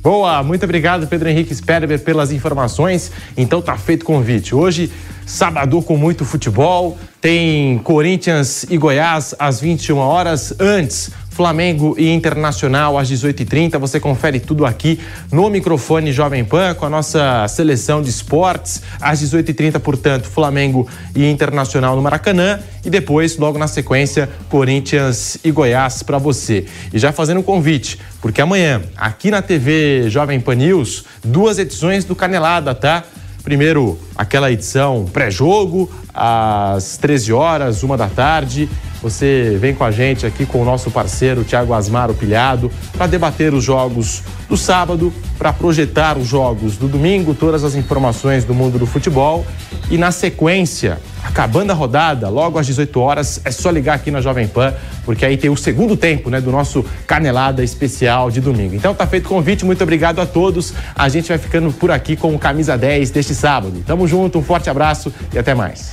Boa, 0.00 0.42
muito 0.42 0.64
obrigado, 0.64 1.06
Pedro 1.06 1.30
Henrique 1.30 1.54
Sperber, 1.54 1.98
pelas 1.98 2.30
informações. 2.30 3.10
Então 3.36 3.62
tá 3.62 3.76
feito 3.76 4.02
o 4.02 4.04
convite. 4.04 4.54
Hoje, 4.54 4.92
sábado 5.24 5.80
com 5.80 5.96
muito 5.96 6.26
futebol, 6.26 6.98
tem 7.22 7.78
Corinthians 7.78 8.64
e 8.68 8.76
Goiás 8.76 9.34
às 9.38 9.60
21 9.60 9.96
horas. 9.96 10.54
Antes, 10.60 11.10
Flamengo 11.34 11.96
e 11.98 12.08
Internacional 12.12 12.96
às 12.96 13.10
18h30. 13.10 13.76
Você 13.78 13.98
confere 13.98 14.38
tudo 14.38 14.64
aqui 14.64 15.00
no 15.32 15.50
microfone 15.50 16.12
Jovem 16.12 16.44
Pan 16.44 16.74
com 16.74 16.86
a 16.86 16.90
nossa 16.90 17.46
seleção 17.48 18.00
de 18.00 18.08
esportes. 18.08 18.82
Às 19.00 19.20
18h30, 19.20 19.80
portanto, 19.80 20.28
Flamengo 20.28 20.88
e 21.14 21.28
Internacional 21.28 21.96
no 21.96 22.02
Maracanã. 22.02 22.60
E 22.84 22.88
depois, 22.88 23.36
logo 23.36 23.58
na 23.58 23.66
sequência, 23.66 24.30
Corinthians 24.48 25.36
e 25.42 25.50
Goiás 25.50 26.04
para 26.04 26.18
você. 26.18 26.66
E 26.92 26.98
já 27.00 27.10
fazendo 27.10 27.40
um 27.40 27.42
convite, 27.42 27.98
porque 28.20 28.40
amanhã, 28.40 28.82
aqui 28.96 29.28
na 29.28 29.42
TV 29.42 30.08
Jovem 30.08 30.38
Pan 30.38 30.54
News, 30.54 31.04
duas 31.24 31.58
edições 31.58 32.04
do 32.04 32.14
Canelada, 32.14 32.76
tá? 32.76 33.02
Primeiro, 33.42 33.98
aquela 34.16 34.52
edição 34.52 35.04
pré-jogo, 35.12 35.90
às 36.14 36.96
13 36.96 37.32
horas, 37.32 37.82
uma 37.82 37.96
da 37.96 38.08
tarde. 38.08 38.70
Você 39.04 39.58
vem 39.60 39.74
com 39.74 39.84
a 39.84 39.90
gente 39.90 40.24
aqui 40.24 40.46
com 40.46 40.62
o 40.62 40.64
nosso 40.64 40.90
parceiro 40.90 41.44
Tiago 41.44 41.74
Asmaro 41.74 42.14
Pilhado 42.14 42.70
para 42.96 43.06
debater 43.06 43.52
os 43.52 43.62
jogos 43.62 44.22
do 44.48 44.56
sábado, 44.56 45.12
para 45.36 45.52
projetar 45.52 46.16
os 46.16 46.26
jogos 46.26 46.78
do 46.78 46.88
domingo, 46.88 47.34
todas 47.34 47.64
as 47.64 47.74
informações 47.74 48.46
do 48.46 48.54
mundo 48.54 48.78
do 48.78 48.86
futebol. 48.86 49.44
E 49.90 49.98
na 49.98 50.10
sequência, 50.10 50.98
acabando 51.22 51.70
a 51.70 51.74
rodada, 51.74 52.30
logo 52.30 52.58
às 52.58 52.66
18 52.66 52.98
horas, 52.98 53.42
é 53.44 53.50
só 53.50 53.68
ligar 53.68 53.96
aqui 53.96 54.10
na 54.10 54.22
Jovem 54.22 54.48
Pan, 54.48 54.72
porque 55.04 55.26
aí 55.26 55.36
tem 55.36 55.50
o 55.50 55.56
segundo 55.56 55.98
tempo 55.98 56.30
né, 56.30 56.40
do 56.40 56.50
nosso 56.50 56.82
Canelada 57.06 57.62
especial 57.62 58.30
de 58.30 58.40
domingo. 58.40 58.74
Então 58.74 58.94
tá 58.94 59.06
feito 59.06 59.26
o 59.26 59.28
convite, 59.28 59.66
muito 59.66 59.82
obrigado 59.82 60.18
a 60.18 60.24
todos. 60.24 60.72
A 60.94 61.10
gente 61.10 61.28
vai 61.28 61.36
ficando 61.36 61.70
por 61.70 61.90
aqui 61.90 62.16
com 62.16 62.34
o 62.34 62.38
Camisa 62.38 62.78
10 62.78 63.10
deste 63.10 63.34
sábado. 63.34 63.84
Tamo 63.86 64.08
junto, 64.08 64.38
um 64.38 64.42
forte 64.42 64.70
abraço 64.70 65.12
e 65.30 65.38
até 65.38 65.54
mais. 65.54 65.92